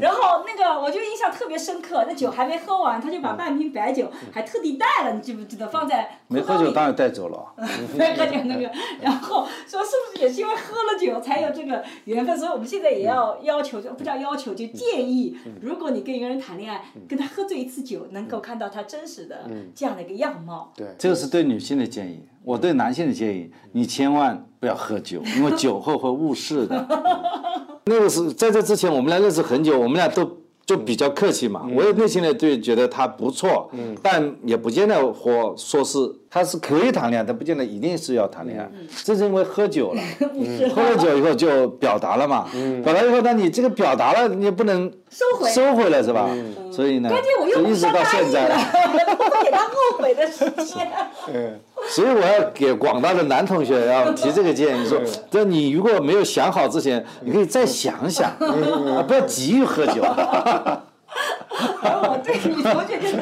[0.00, 7.52] 然后那个我就印象特别深刻，那酒还没喝完，他就把半瓶白酒还特地带了，你记不记得放在没喝酒当然带走了。
[7.96, 8.70] 没喝酒那个，
[9.00, 12.38] 然后说是不是也是因为喝了酒才有这个缘分？
[12.38, 19.31] 所以我们现在也要要求，就不叫要求，就建议，如果你跟一个人谈恋爱，跟他喝醉一次酒，能够看到他真实的
[19.74, 20.72] 这样的一个样貌。
[20.76, 26.86] 对，这个是对女性的建议，我对男性的建议，你千万不要喝酒，因为酒后会误事的。
[27.86, 30.24] 那个是在这之前，我们俩认识很久，我们俩都
[30.64, 31.66] 就比较客气嘛。
[31.74, 33.70] 我也内心里对觉得他不错，
[34.02, 35.98] 但也不见得或说是
[36.30, 38.70] 他是可以谈恋爱，但不见得一定是要谈恋爱。
[39.04, 40.02] 这是因为喝酒了，
[40.74, 42.46] 喝了酒以后就表达了嘛，
[42.84, 46.28] 表达以后，那你这个表达了，你也不能收回收回了是吧？
[46.72, 48.56] 所以呢，关键我又就一直到现在了。
[49.16, 50.88] 不给他后悔的时间。
[51.90, 60.02] 所以我要给广大的男同学要提这个建议，说，这你如果没有想好之前，你可以再想想， 啊，不要急于喝酒。
[61.82, 63.16] 而 我对女同学就是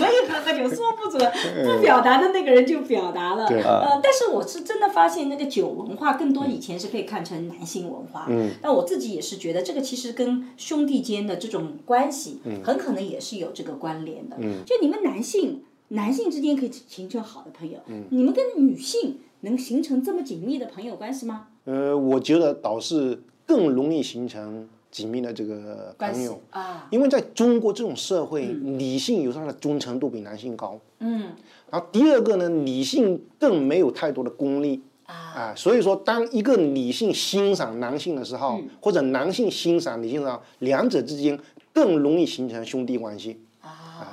[0.00, 1.30] 可以喝喝酒，说不准，
[1.62, 3.44] 不表达的那个人就表达了。
[3.46, 14.36] 呃，但是我是真的发现那个酒文化更多以前是被看成男性文化，嗯，但我自己也是觉得这个其实跟兄弟间的这种关系，很可能也是有这个关联的。
[14.40, 21.48] 嗯，就你们男性男性之间可以形成好的朋友，嗯，你们跟女性能形成这么紧密的朋友关系吗？
[21.64, 24.68] 呃，我觉得倒是更容易形成。
[24.94, 26.40] 紧密的这个朋友。
[26.50, 30.78] 啊，因为在中国这种社会，女性有时候的忠诚度比男性高。
[31.00, 31.32] 嗯，
[31.68, 34.80] 然后第二个呢，女性更没有太多的功利。
[35.06, 41.36] 啊，所以说当一个女性欣赏男性的时候，或者男性欣赏女性的时候，两者之间
[41.72, 43.36] 更容易形成兄弟关系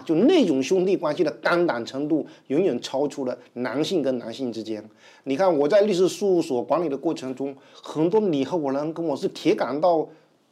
[0.02, 4.84] 啊，就那种兄弟关系的肝胆程度远远超出了男性跟男性之间。
[5.26, 10.08] 你看我在律师事务所管理的过程中，很多你和我人跟我是铁杆到。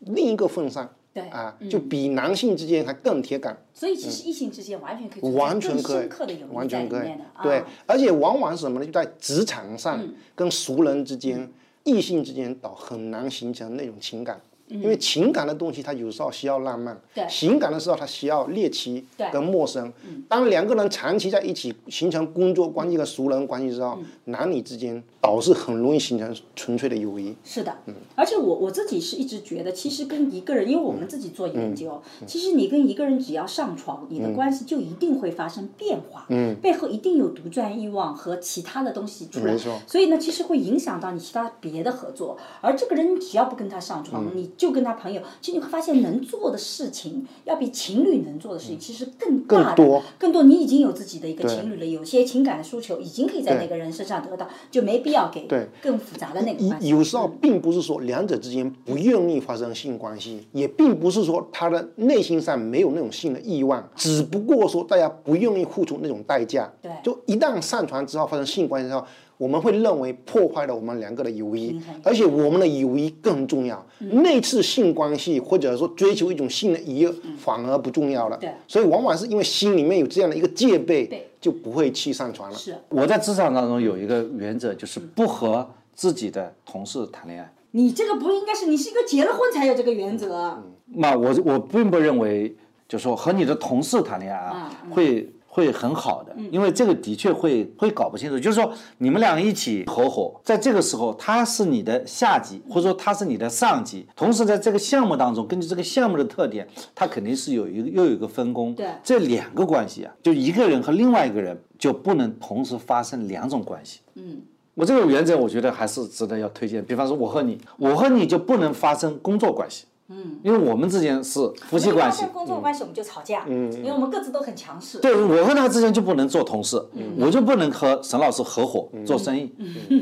[0.05, 3.61] 另一个份上，对啊，就比男性之间还更铁杆。
[3.73, 6.09] 所以其实异性之间完全可以完全可以，
[6.53, 7.09] 完全可以。
[7.43, 8.85] 对，而且往往什么呢？
[8.85, 10.01] 就在职场上
[10.35, 11.51] 跟熟人之间，
[11.83, 14.39] 异性之间倒很难形成那种情感。
[14.69, 16.95] 因为情感的东西，它有时候需要浪漫；
[17.27, 19.03] 情感的时候，它需要猎奇
[19.33, 19.91] 跟陌生。
[20.27, 27.35] 当两个人长期在一起形成工作关系和熟人关系之后，男女之间倒是很容易形成纯粹的友谊。
[27.43, 27.75] 是的，
[28.15, 36.27] 而且我我自己是一直觉得，其实跟一个人，因为我们自己做研究，其实你跟一个人只要上床，你的关系就一定会发生变化。
[36.29, 39.53] 嗯，背后一定有独占欲望和其他的东西出来。
[39.53, 39.79] 没错。
[39.87, 42.37] 所以呢，其实会影响到你其他别的合作。
[42.61, 44.51] 而这个人只要不跟他上床，你。
[44.59, 50.43] 就跟他朋友，其实你会发现能做的事情要比情侣能做的事情其实更大的更多。
[50.43, 55.47] 你已经有自己的一个情侣了，有些情感的诉求已经可以在那个人身上得到，就没必要给
[55.81, 56.89] 更复杂的那个关系。
[56.89, 66.69] 有时候并不是说两者之间不愿意发生性关系，也并不是说他的内心上没有那种性的欲望，只不过说大家不愿意付出那种代价。
[66.81, 69.05] 对，就一旦上床之后发生性关系之后。
[69.39, 73.81] 我们会认为破坏了我们两个的友谊，而且我们的友谊更重要。
[73.99, 78.37] 那次性关系或者说追求一种性的愉悦反而不重要了。
[78.37, 82.57] 对所以往往是因为心里面有这样的一个戒备，就不会去上床了。
[82.57, 82.75] 是。
[82.89, 87.49] 我在职场当中有一个原则，就是不和自己的同事谈恋爱。
[87.71, 90.61] 你这个不应该是你是一个结了婚才有这个原则。
[90.87, 92.53] 那我我并不认为，
[92.89, 95.31] 就说和你的同事谈恋爱啊会。
[95.59, 98.39] 会很好的，因为这个的确会会搞不清楚。
[98.39, 108.73] 就是说，你们两个一起合伙，在这个时候，他是你的下级，或者说他是你的上级，同时在这个项目当中，根据这个项目的特点，他肯定是有一个又有一个分工。
[108.73, 113.99] 对，这两个关系啊，就一个人和另外一个人就不能同时发生两种关系。
[114.15, 114.41] 嗯，
[114.75, 116.83] 我这个原则我觉得还是值得要推荐。
[116.85, 119.85] 比方说，我和你，我和你就不能发生工作关系。
[120.09, 124.97] 嗯，因为我们之间是夫妻关系，工作关系我们就吵架，嗯，因为我们各自都很强势。
[124.99, 126.83] 对我和他之间就不能做同事，
[127.17, 129.51] 我就不能和沈老师合伙做生意，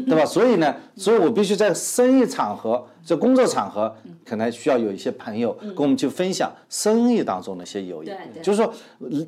[0.08, 0.26] 对吧？
[0.26, 3.94] 所以呢，所以我必须在生意场合、在工作场合，
[4.24, 8.10] 可能需要有一些朋友跟我们去分享生意当中的一些友谊。
[8.42, 8.74] 就是说，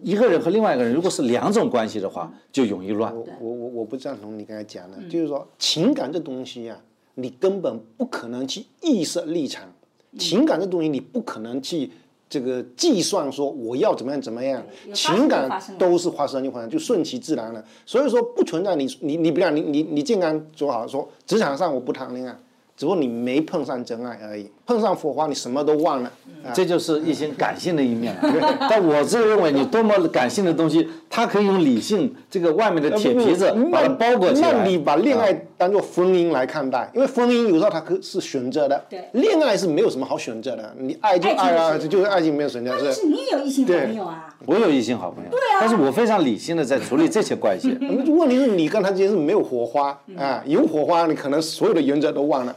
[0.01, 3.13] 一个人和另外一个人如果是两种关系的话，就容易乱。
[3.13, 6.77] 我我我不赞同你刚才讲的，就是说情感这东西呀，
[7.15, 9.63] 你根本不可能去预设立场。
[10.17, 11.89] 情感这东西你不可能去
[12.29, 17.63] 这个计算说我要怎么样怎么样，情感都是发生就发生，就顺其自然了。
[17.85, 22.35] 所以说不存在你你你不要你你你健康说好说职场上我不谈恋爱。
[22.77, 26.11] 只不过你没碰上真爱而已，碰上火花你什么都忘了，
[26.53, 28.57] 这就是一些感性的一面了。
[28.69, 34.51] 但我自认为你多么感性的东西，它可以用理性这个外面的铁皮子把它包裹起来。
[34.53, 38.79] 那你把恋爱当做婚姻来看待，因为婚姻有时候它可是选择的，
[39.13, 42.77] 恋爱是没有什么好选择的，你爱就爱啊，就是爱情没有选择。
[42.79, 44.31] 但是你也有异性朋友啊？
[44.45, 47.75] 我有异性好朋友，对啊，但是我非常理性的在处理这些关系。
[48.07, 52.55] 问题是你跟他之间是没有火花啊，有火花你可能所有的原则都忘了。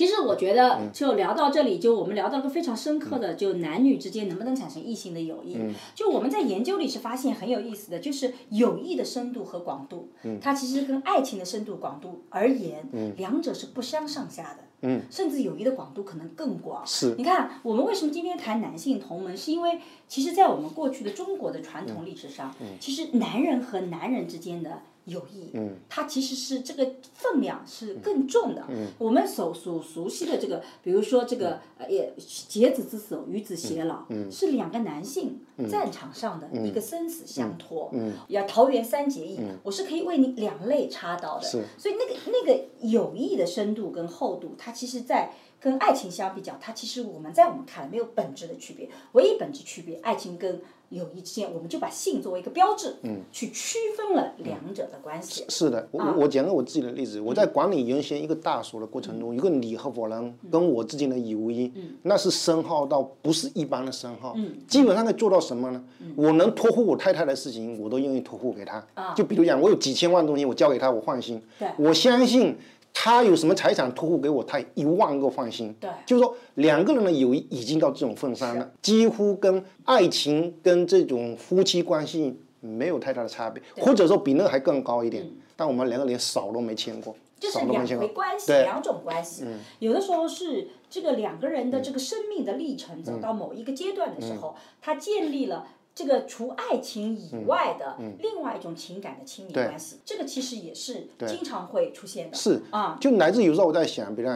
[0.00, 5.58] 其实我觉得，就聊到这里，就我们聊到个非常深刻的，就男女之间能不能产生异性的友谊。
[5.94, 10.08] 就我们在研究里是发现很有意思的，就是友谊的深度和广度，
[10.40, 12.82] 它其实跟爱情的深度广度而言，
[13.18, 14.64] 两者是不相上下的。
[15.10, 16.82] 甚至友谊的广度可能更广。
[16.86, 17.14] 是。
[17.18, 19.36] 你看，我们为什么今天谈男性同盟？
[19.36, 19.78] 是因为
[20.08, 24.80] 其实，在我们过去的中国的传统历史上，其实男人和男人之间的。
[25.04, 25.52] 友谊，
[25.88, 28.64] 它其实是这个分量是更重的。
[28.98, 32.14] 我们所所熟悉的这个，比如说这个呃，也
[32.48, 37.92] 结子之手，与子偕老，是两个男性战场上的一个生死相托。
[38.28, 41.48] 要桃园三结义，我是可以为你两肋插刀的。
[41.48, 55.44] 所以那个那个友谊的深度跟厚度，它其实，在跟爱情相比较，它其实我们在我们看来没有本质的区别，唯一本质区别，爱情跟友谊之间，我们就把性作为一个标志，嗯，去区分了两者的关系。
[55.48, 61.70] 是的，我我讲个我自己的例子，我在管理原先一个大所的过程中，一个你合伙人跟我之间的友谊，
[62.02, 64.34] 那是深厚到不是一般的深厚，
[64.66, 65.84] 基本上可以做到什么呢？
[66.16, 68.84] 我能托付我太太的事情，我都愿意托付给她。
[69.14, 71.40] 就比如讲，我有几千万东西，我交给她，我放心。
[71.76, 72.56] 我相信。
[72.92, 75.74] 他有什么财产托付给我，他一万个放心。
[75.80, 85.26] 对，就是说两个人的友谊已经到这种份上了，几乎跟爱情跟这种夫妻关系没有太大的差别，或者说比那个还更高一点。
[85.56, 89.44] 但我们两个连手都没牵过，就是两回关系，两种关系。
[89.78, 95.66] 有的时候是这个两个人的这个生命的历程走到某一个阶段的时候，他建立了。
[96.00, 102.34] 这个除爱情以外的另外一种情感的亲密关系，这个其实也是经常会出现的。
[102.34, 102.62] 是。
[102.70, 104.30] 啊，就乃至有时候我在想，比如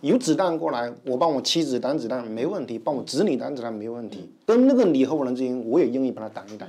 [0.00, 4.32] 有子弹过来，我帮我妻子挡子弹没问题，帮我子女挡子弹没问题。
[4.46, 6.66] 跟那个你和我人之间，我也愿意帮他挡一挡。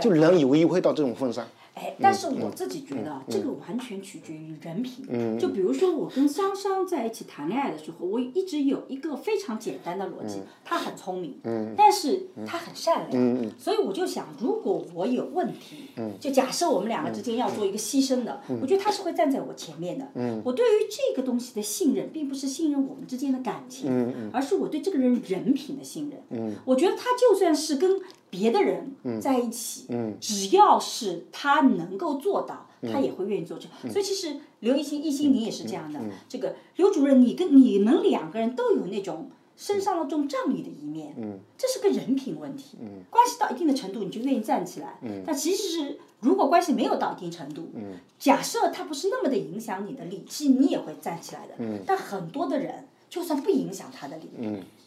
[0.00, 1.46] 就人友谊会到这种份上。
[1.74, 5.38] 哎，但是我自己觉得，这个完全取决于人品。
[5.38, 11.34] 就比如说，我跟香香在一起谈恋爱的时候，我一直有一个非常简单的逻辑：他很聪明，
[11.76, 13.50] 但是他很善良。
[13.58, 20.08] 所以我就想，如果我有问题，就假设我们两个之间要做一个牺牲的，我觉得他是会站在我前面的。
[20.44, 26.54] 我对于这个东西的信任，并不是信任我们之间的感情，而是我对这个人人品的信任。
[26.64, 28.00] 我觉得他就算是跟。
[28.34, 29.86] 别的人在一起，
[30.20, 33.68] 只要是他能够做到，他也会愿意做这。
[33.88, 36.00] 所以其实刘一星，一星你也是这样的。
[36.28, 41.14] 这个刘主任，你跟你们两个人都有那种身上的这种仗义的一面，
[41.56, 42.76] 这是个人品问题。
[43.08, 44.98] 关系到一定的程度，你就愿意站起来。
[45.24, 47.70] 但其实是如果关系没有到一定程度，
[48.18, 51.54] 假设他不是那么的影响你的理，其实你也会站起来的。
[51.86, 54.28] 但很多的人，就算不影响他的理。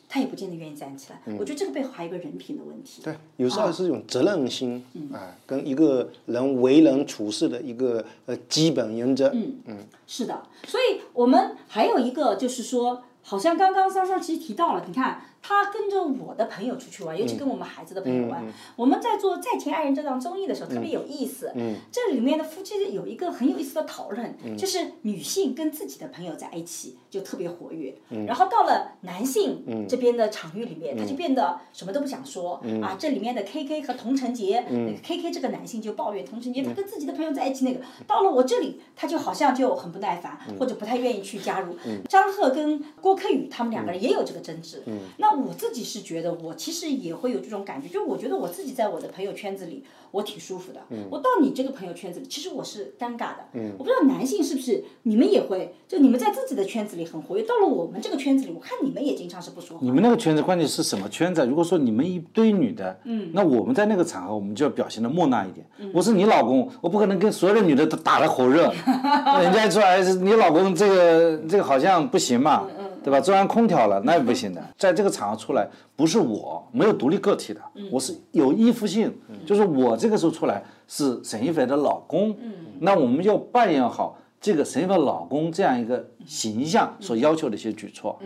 [0.10, 1.22] 他也不见得愿意站起来。
[1.38, 3.01] 我觉得这个背后还有一个人品的问题。
[3.03, 4.84] 对，有时候是一种责任心
[5.14, 9.30] 啊，跟一个人为人处事的一个呃基本原则。
[9.34, 10.43] 嗯嗯，是的。
[10.66, 15.22] 所以我们还有一个就是说，好像刚刚桑桑其实提到了，你看。
[15.48, 18.45] 他跟着我的朋友出去玩，尤其跟我们孩子的朋友玩。
[18.76, 21.50] 我们在做《再见爱人》这档综艺的时候，特别有意思。
[21.89, 27.95] 这里面的夫妻有一个很有意思的讨论，就是女性跟自己的朋友在一起就特别活跃，
[28.28, 32.62] 然后到了男性这边的场域里面，他就变得什么都不想说。
[32.82, 34.66] 啊，这里面的 K K 和童承杰
[35.02, 41.78] ，K K 这个男性就抱怨童承杰他跟自己的朋友在一起那个，到了我这里，他就好像就很不耐烦，或者不太愿意去加入。
[42.10, 44.84] 张赫跟郭柯宇他们两个人也有这个争执。
[45.18, 50.79] 那我自己是觉得，我其实也会有这种感觉，就我觉得我自己在我的朋友圈子里，我挺舒服的。
[51.09, 53.45] 我到你这个朋友圈子里，其实我是尴尬的。
[53.77, 59.85] 我不知道男性是不是你们也会，就你们在自己的圈子里很活跃，到了我们这个圈子里，我看你们也经常是不说话。
[59.85, 61.45] 你们那个圈子关键是什么圈子？
[61.45, 62.99] 如果说你们一堆女的，
[63.33, 65.65] 那我们在那个场合，我们就要表现的木讷一点。
[65.93, 68.73] 我是你老公，我不可能跟所有的女的都打得火热。
[69.41, 72.67] 人家说哎，你老公这个这个好像不行嘛。
[73.08, 73.22] 对吧？
[73.22, 74.62] 中央空调了，那也不行的。
[74.78, 82.36] 在这个场合出来，不是我没有独立个体的，我是有依附性，就是我这个时候出来是沈一菲的老公，
[82.82, 88.20] 那我们要扮演好这个沈一菲老公这样一个形象所要求的一些举措。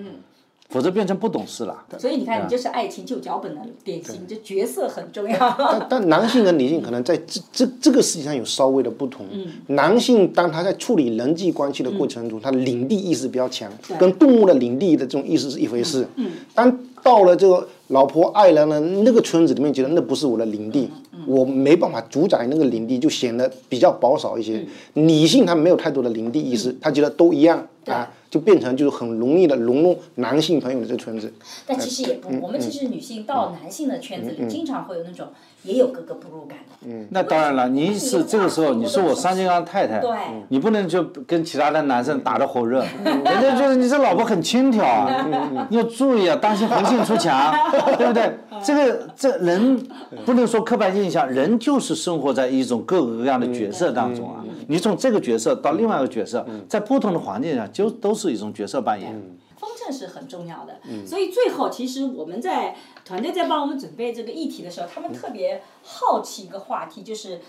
[0.72, 1.84] 否则变成不懂事了。
[2.00, 5.38] 所以你看，你就是爱情旧脚本的典型，这角色很重要。
[5.38, 9.26] 但但男性跟女性可能在这这这个事情上有稍微的不同。
[9.68, 13.70] 男性当他在处理人际关系的过程中，他领地意识比较强，
[14.00, 16.08] 跟动物的领地的这种意识是一回事。
[16.56, 20.90] 当到了这个老婆爱人的那个村子里面，觉得那不是我的领地，
[21.26, 24.66] 我没办法主宰那个领地，就显得比较保守一些。
[24.94, 28.10] 女性她没有太多的领地意识，她觉得都一样啊。
[28.32, 31.32] 就变成就是很容易的融入男性朋友的这个圈子，
[31.68, 35.28] 但其实也不，我们其实女性到男性的圈子里，经常会有那种
[35.64, 36.88] 也有格格不入感的。
[36.88, 40.10] 嗯，那当然了，你是这个时候，你是我商金刚太太，对。
[40.48, 47.54] 你不能就跟其他的男生打得火热，人家就是你这老婆很轻佻啊，要注意啊，当心红杏出墙，
[47.98, 48.32] 对不对？
[48.64, 49.78] 这个这人
[50.24, 54.46] 不能说刻板印象，人就是生活在一种各个各样的角色当中啊。
[54.68, 59.12] 你从这个角色到另外一个角色，在不同的环境下，就都是一种角色扮演。
[59.58, 67.40] 风正是很重要的，所以最后其实我们在团队在帮我们准备这个议题的时候，他们特别好奇一个话题，就是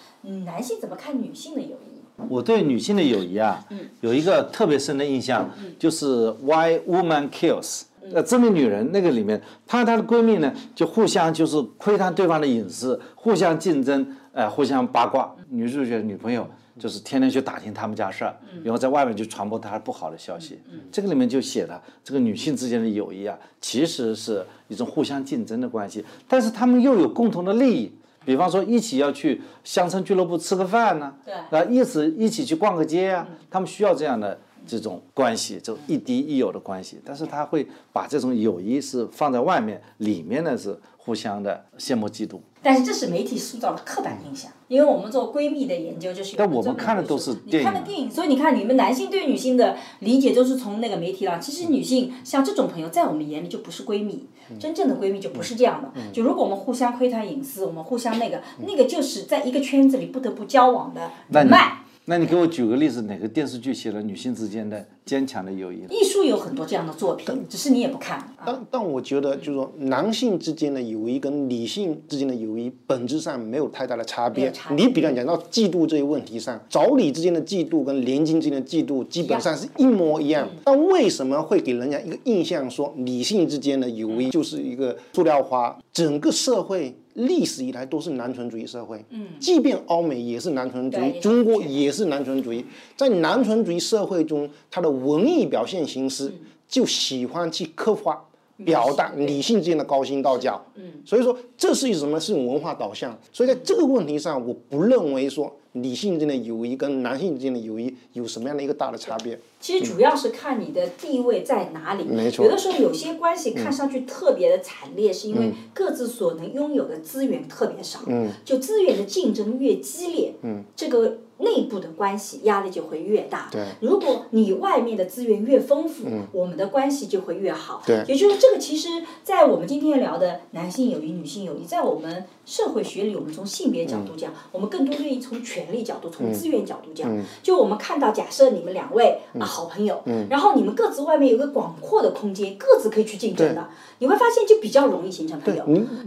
[0.45, 2.27] 男性怎么看女性的友谊？
[2.29, 3.65] 我对女性的友谊啊，
[4.03, 7.85] 有一个特别深的印象，就是 Why Woman Kills。
[8.13, 15.35] 呃，致命女人那个里面，她和她的闺蜜呢，就互相就是窥探对方的隐私，互相竞争，呃，互相八卦。
[15.49, 16.47] 女主角女朋友
[16.79, 20.61] 就是天天去打听他们家事儿，然后在外面就传播他不好的消息。
[20.91, 27.93] 这个里面就写了这个女性之间的友谊啊，其实是一种互相竞争的关系，但是他们又有共同的利益。
[28.25, 31.13] 比方说，一起要去乡村俱乐部吃个饭呢，
[31.51, 37.01] 对啊，一起一起去逛个街啊，他们需要这样的这种关系，这种亦敌亦友的关系。
[37.05, 42.39] 但是他会把这种友谊是放在外面，里面呢是互相的羡慕嫉妒。
[42.63, 51.39] 但是这是媒体塑造的刻板印象，因为我们做闺蜜的研究就是有但我们看的都是事你看的电电影，所以你看你们男性对女性的理解都是从那个媒体了。
[51.39, 55.91] 其实女性像这种朋友，在我们眼里就不是闺蜜，嗯真正的闺蜜就不是这样的。
[56.13, 61.82] 就如果我们互相窥探隐私，我们互相那个那个就是在一个圈子里不得不交往的那你人脉。
[62.05, 65.89] 那你给我举个例子，哪个电视剧写了女性之间的坚强的友谊呢？
[65.91, 68.19] 艺术有很多这样的作品，只是你也不看。
[68.19, 74.75] 啊但但我觉得，就是说，男性之间的友谊跟女性之间的友谊本质上没有太大的差别差。
[74.75, 80.49] 别你比方讲到嫉妒这一问题上，妯娌之间的嫉妒跟连襟之间的嫉妒基本上是一模一样。
[80.65, 85.79] 但为什么会给人家一个印象说女性之间的友谊就是一个塑料花？
[85.93, 86.97] 整个社会。
[87.15, 92.65] 历史以来都是男权主义社会，嗯，即便欧美也是男权主义，中国也是男权主义。
[92.97, 96.33] 在男权主义社会中，它的文艺表现形式
[96.67, 98.25] 就喜欢去刻画、
[98.65, 100.65] 表达女性之间的高薪道教。
[100.77, 102.19] 嗯，所以说这是一种什么？
[102.19, 103.19] 是一种文化导向。
[103.31, 109.39] 所以在这个问题上，我不认为说女性之间的友谊跟男性之间的友谊有什么样的一个大的差别。
[109.59, 112.05] 其实主要是看你的地位在哪里。
[112.05, 118.01] 没错有的时候有些关系看上去特别的惨烈，是因为各自所能拥有的资源特别少。
[118.07, 118.31] 嗯。
[118.45, 123.49] 就资源的竞争越激烈，嗯，这个内部的关系压力就会越大。
[123.51, 127.83] 对如果你外面的资源越丰富，我们的关系就会越好。
[127.85, 128.89] 对也就是，这个其实，
[129.25, 137.11] 在我们今天聊的男性友谊、女性友谊，在我们社会学里，我们从性别角度讲，我们更多愿意从权力角度、从资源角度讲。
[137.43, 143.69] 就我们看到，假设你们两位啊好朋友，然后你们各自外面有个广阔的空间，各自可以去竞争的，
[143.99, 145.65] 你会发现就比较容易形成朋友。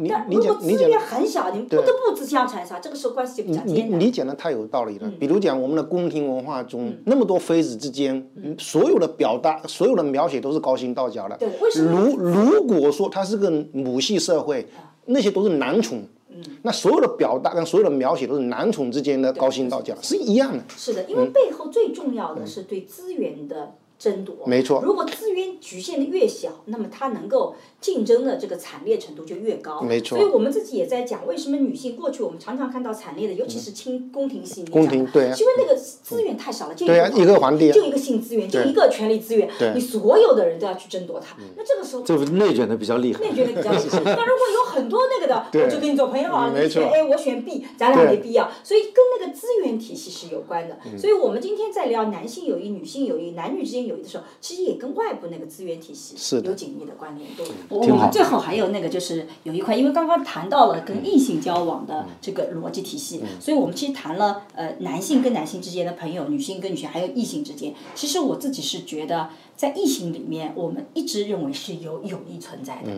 [0.10, 4.00] 但你如果资源很小，你们不得不自相残杀，这个时候关系就比较你艰难。
[4.00, 5.25] 你讲的太有道理嗯了。
[5.28, 11.36] 比如讲我们的宫廷文化中，那么多妃子之间，所有的表达、所有的描写都是高薪道教的。
[11.38, 14.68] 对为什么如如果说它是个母系社会，
[15.06, 16.00] 那些都是男宠。
[16.30, 20.62] 嗯那所有的表达跟所有的描写都是男宠之间的高薪道教，是一样的。
[20.76, 24.36] 是的，因为背后最重要的是对资源的争夺。
[24.46, 27.56] 没错如果资源局限的越小，那么它能够
[27.86, 29.80] 竞争的这个惨烈程度就越高。
[29.82, 41.38] 没错所以我们自己也在讲，为什么女性过去我们常常看到惨烈的，尤其是清宫廷戏里面宫讲的廷对啊因为那个资源太少了，就一个皇帝啊就一个性资源，就一个权力资源，你所有的人都要去争夺它。
[41.56, 43.20] 那这个时候就是内卷的比较厉害。
[43.20, 44.02] 内卷的比较厉害。
[44.04, 48.50] 那如果有很多那个的，我就跟你做朋友啊，嗯没错你选 A，我选 B，咱俩没必要。
[48.64, 50.76] 所以跟那个资源体系是有关的。
[50.86, 57.44] 嗯所以我们今天在聊男性友谊、女性友谊、男女之间友谊的时候，其实也跟外部那个资源体系是有紧密的关联度。
[57.80, 67.74] 我们最后还有那个就是有一块，因为刚刚谈到了跟异性交往的这个逻辑体系，所以我们其实谈了呃男性跟男性之间的朋友，女性跟女性，还有异性之间。
[67.94, 72.92] 其实我自己是觉得，在异性里面，我们一直认为是有友谊存在的，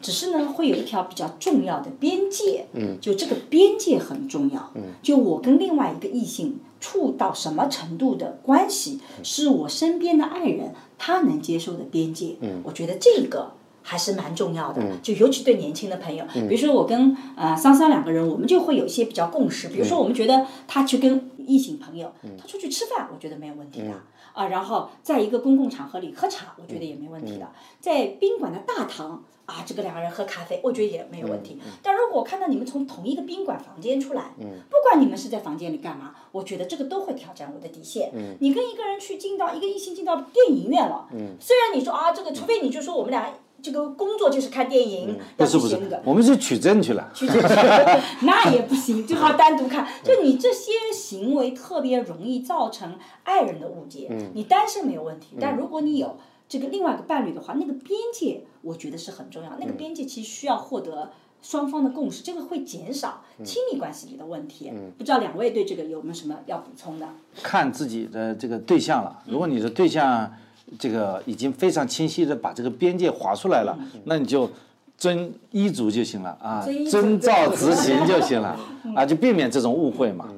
[0.00, 2.66] 只是呢会有一条比较重要的边界，
[3.00, 4.72] 就这个边界很重要，
[5.02, 13.52] 就我跟另外一个异性处到什么程度的关系，是我身边的爱人他能接受的边界，我觉得这个。
[13.86, 23.92] 还是蛮重要的，就尤其对年轻的朋友，比如说我跟呃桑桑两个人，我们就会有一些比较共识，比如说我们觉得他去跟异性朋友，他出去吃饭，我觉得没有问题的。
[24.32, 27.52] 啊，然后在一个公共场合里喝茶，我觉得也没问题的。
[27.78, 31.60] 在宾馆的大堂啊，这个两个人喝咖啡，我觉得也没有问题。
[31.82, 34.32] 但如果我看到你们从同一个宾馆房间出来，
[34.70, 38.10] 不管你们是在房间里干嘛，我觉得这个都会挑战我的底线。
[38.40, 41.06] 你跟一个人去进到一个异性进到电影院了，
[41.38, 43.32] 虽然你说啊，这个除非你就说我们俩。
[43.64, 47.10] 这个工作就是看电影，要不是不是去写那个，我们是取证去了。
[47.14, 49.88] 去去了， 那也不行，最好单独看。
[50.02, 54.10] 就你这些行为特别容易造成爱人的误解。
[54.34, 59.50] 你单身没有问题，但如果你有这个另外一个伴侣的话，那个边界我觉得是很重要。
[59.58, 61.10] 那个边界其实需要获得
[61.40, 64.70] 双方的共识，这个会减少亲密关系里的问题。
[64.98, 67.08] 不知道两位对这个有没有什么要补充的？
[67.42, 69.22] 看自己的这个对象了。
[69.26, 70.30] 如果你的对象
[70.78, 74.50] 这个已经非常清晰的把这个边界划出来了，那你就
[74.96, 78.58] 遵医嘱就行了啊遵照执行就行了
[78.94, 80.28] 啊，就避免这种误会嘛。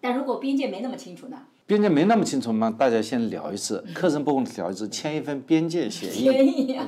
[0.00, 1.36] 但如果边界没那么清楚呢？
[1.66, 6.86] 边界没那么清楚嘛，大家先聊一次，课程部分聊一次，签一份边界协议，建议啊，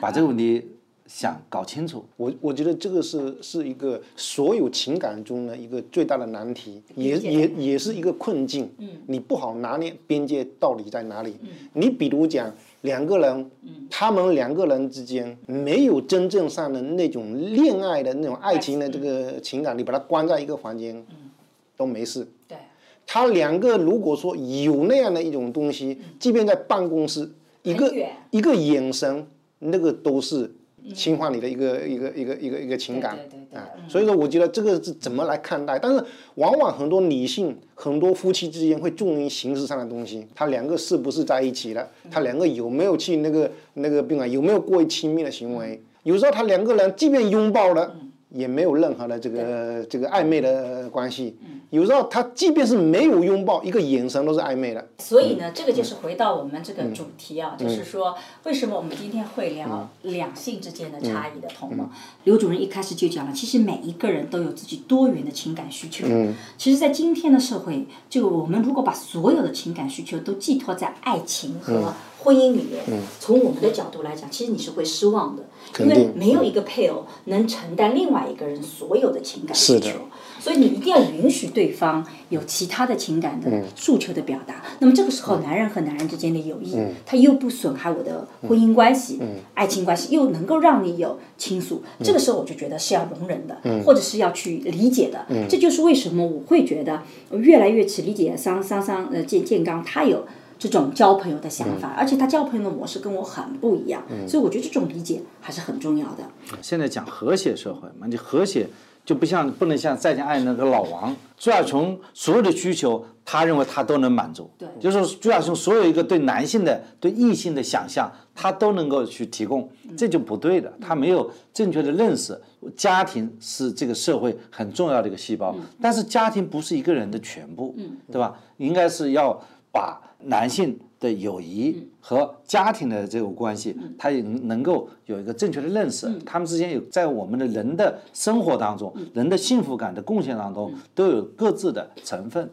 [0.00, 0.75] 把这个问题
[1.06, 2.04] 想搞清楚。
[2.16, 8.70] 我我觉得这个是是一个所有情感中的一个最大的难题，也也也是一个困境。
[8.78, 11.36] 嗯，你不好拿捏边界到底在哪里。
[11.42, 12.52] 嗯，你比如讲
[12.82, 21.30] 两个人，嗯，他们两个人之间没有真正上的那种恋爱的那种爱情的这个情感，你把它关在一个房间，嗯，
[21.76, 22.26] 都没事。
[22.48, 22.58] 对，
[23.06, 27.30] 他两个如果说有那样的一种东西，即便在办公室，
[27.62, 27.94] 一个
[28.30, 29.26] 一个眼神，
[29.60, 30.52] 那个都是。
[30.94, 33.18] 侵犯你的一个一个一个一个一个情感
[33.52, 35.78] 啊，所以说我觉得这个是怎么来看待？
[35.78, 36.04] 但是
[36.36, 41.88] 往往很多女性、很多夫妻之间会重于形式上的东西，他两个是不是在一起了？
[42.10, 44.30] 他两个有没有去那个那个宾馆？
[44.30, 45.82] 有没有过于亲密的行为？
[46.02, 47.96] 有时候他两个人即便拥抱了。
[48.30, 51.36] 也没有任何的这个这个暧昧的关系，
[51.70, 54.88] 有时候他即便是没有拥抱，一个眼神都是暧昧的。
[54.98, 61.88] 所以呢，这个就是回到我们这个主题啊，就是说为什么我们今天会聊两性之间的差异的同盟？
[62.24, 66.06] 刘主任一开始就讲了，其实每一个人都有自己多元的情感需求。
[66.08, 72.84] 嗯，其实，在今天的社会，就我们如果把所有的情感需求都寄托在爱情和婚姻里面，
[73.18, 75.42] 从我们的角度来讲，其实你是会失望的。
[75.80, 79.98] 因为没有一个配偶能承担另外一个人所有的情感需求，
[80.46, 84.62] 所以你一定要允许对方有其他的情感的诉求的表达。
[84.78, 89.20] 那么这个时候，男人和男人之间的友谊，他又不损害我的婚姻关系、
[89.54, 91.82] 爱情关系，又能够让你有倾诉。
[92.00, 95.26] 这个时候，我就觉得是要容忍的，或者是要去理解的。
[95.48, 97.02] 这就是为什么我会觉得
[97.32, 100.28] 越来越去理解桑桑桑呃建建刚他有。
[100.58, 106.24] 这种交朋友的想法，而且他交朋友的模式跟我很不一样，所以我觉得这种理解还是很重要的。
[106.62, 108.66] 现在讲和谐社会嘛，你和谐
[109.06, 122.38] 就不像不能像再见爱那个老王朱亚琼所有的需求，他认为他都能满足，对，就是朱亚琼所有一个对男性的对异性的想象，他都能够去提供，这就不对的，他没有正确的认识。
[122.76, 127.74] 家庭是这个社会很重要的一个细胞，但是家庭不是一个人的全部，
[128.10, 128.36] 对吧？
[128.58, 129.40] 应该是要
[129.72, 130.02] 把。
[130.28, 136.08] 男性的友谊和家庭的这种关系，他也能够有一个正确的认识。
[136.24, 142.48] 他们之间有在我们的人的生活当中，人的幸福感的贡献当中，都有各自的成分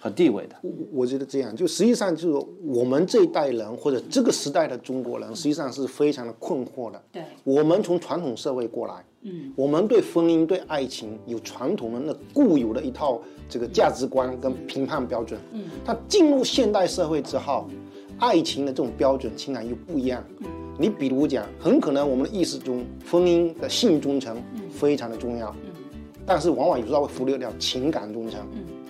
[0.00, 0.56] 和地位的。
[0.62, 0.70] 我
[1.00, 6.98] 我觉得这样，就实际上就是我们这一代人或者这个时代的中国人，实际上是非常的困惑的。
[7.12, 13.20] 对，我们从传统社会过来，嗯，我们对婚姻、对爱情有传统的那固有的一套。
[13.50, 17.66] 这个价值观跟评判标准，嗯，他进入现代社会之后，
[18.18, 20.22] 爱情的这种标准情感又不一样。
[20.78, 24.36] 你比如讲，很可能我们的意识中，婚姻的性忠诚
[24.70, 25.54] 非常的重要，
[26.24, 28.40] 但是往往有时候会忽略掉情感忠诚。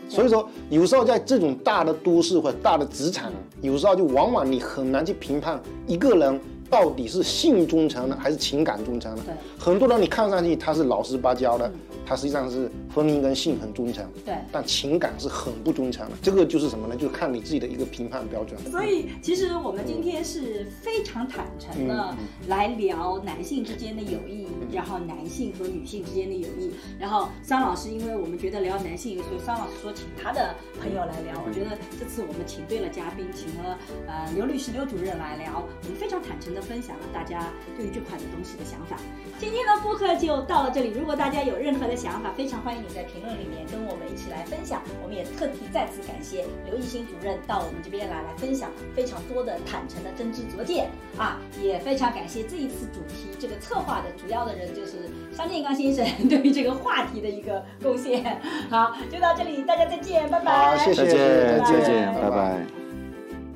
[0.08, 3.30] 所以说，有时候在这种大的都市或者大的职场，
[3.60, 9.22] 有时候就往往你很难去评判一个人到底是性忠诚呢还是情感忠诚的。
[9.58, 11.70] 很多人你看上去他是老实巴交的。
[12.06, 16.16] 他实际上是婚姻跟性很忠诚，对，但情感是很不忠诚的。
[16.22, 16.96] 这个就是什么呢？
[16.96, 18.58] 就是看你自己的一个评判标准。
[18.70, 22.16] 所以，其实我们今天是非常坦诚的
[22.46, 26.72] 来聊男性之间的友谊，然后男性和女性之间的友谊。
[26.98, 31.44] 然后，桑老师，因为我们觉得聊男性，所以桑老师说请他的朋友来聊。
[31.46, 38.96] 我觉得这次我们请对了嘉宾，请了呃刘律师刘主任来聊，我们非常坦诚的分享了大家对于这款的东西的想法。
[39.38, 41.98] 今天的播客就到了这里，如果大家有任何的。
[41.98, 44.80] 想法非常欢迎你在评论里面跟我们一起来分享。
[45.02, 51.40] 我们也特地再次感谢刘艺兴主任到我们这边来来分享非常多的坦诚的真知灼见啊！
[51.60, 58.40] 也非常感谢这一次主题这个策划的主要的人就是商建刚先生 对于这个话题的一个贡献。
[58.70, 60.78] 好，就到这里，大家再见，拜拜。
[60.78, 62.87] 谢谢，再见，拜拜。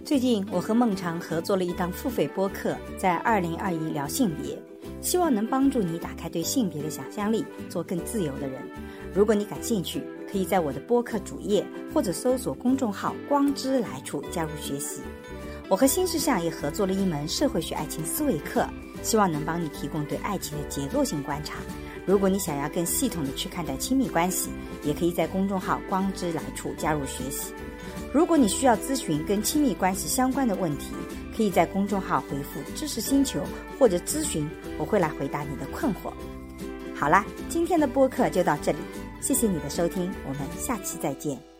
[0.05, 4.61] 最近我和孟尝合作了一档付费播客，在二零二一聊性别。
[5.01, 8.61] 希望能帮助你打开对性别的想象力，做更自由的人。
[9.15, 11.65] 如果你感兴趣，可以在我的播客主页
[11.95, 15.03] 或者搜索公众号“光之来处”加入学习。
[15.69, 18.66] 我和新世相也合作了一门社会学爱情思维课，
[19.03, 21.59] 希望能帮你提供对爱情的结构性观察。
[22.05, 24.51] 如果你想要更系统的去看待亲密关系，
[24.83, 27.53] 也可以在公众号“光之来处”加入学习。
[28.12, 30.89] 如果你需要咨询跟亲密关系相关的问题，
[31.34, 33.40] 可以在公众号回复“知识星球”
[33.78, 36.12] 或者咨询，我会来回答你的困惑。
[36.94, 38.78] 好啦，今天的播客就到这里，
[39.20, 41.52] 谢谢你的收听，我们下期再见。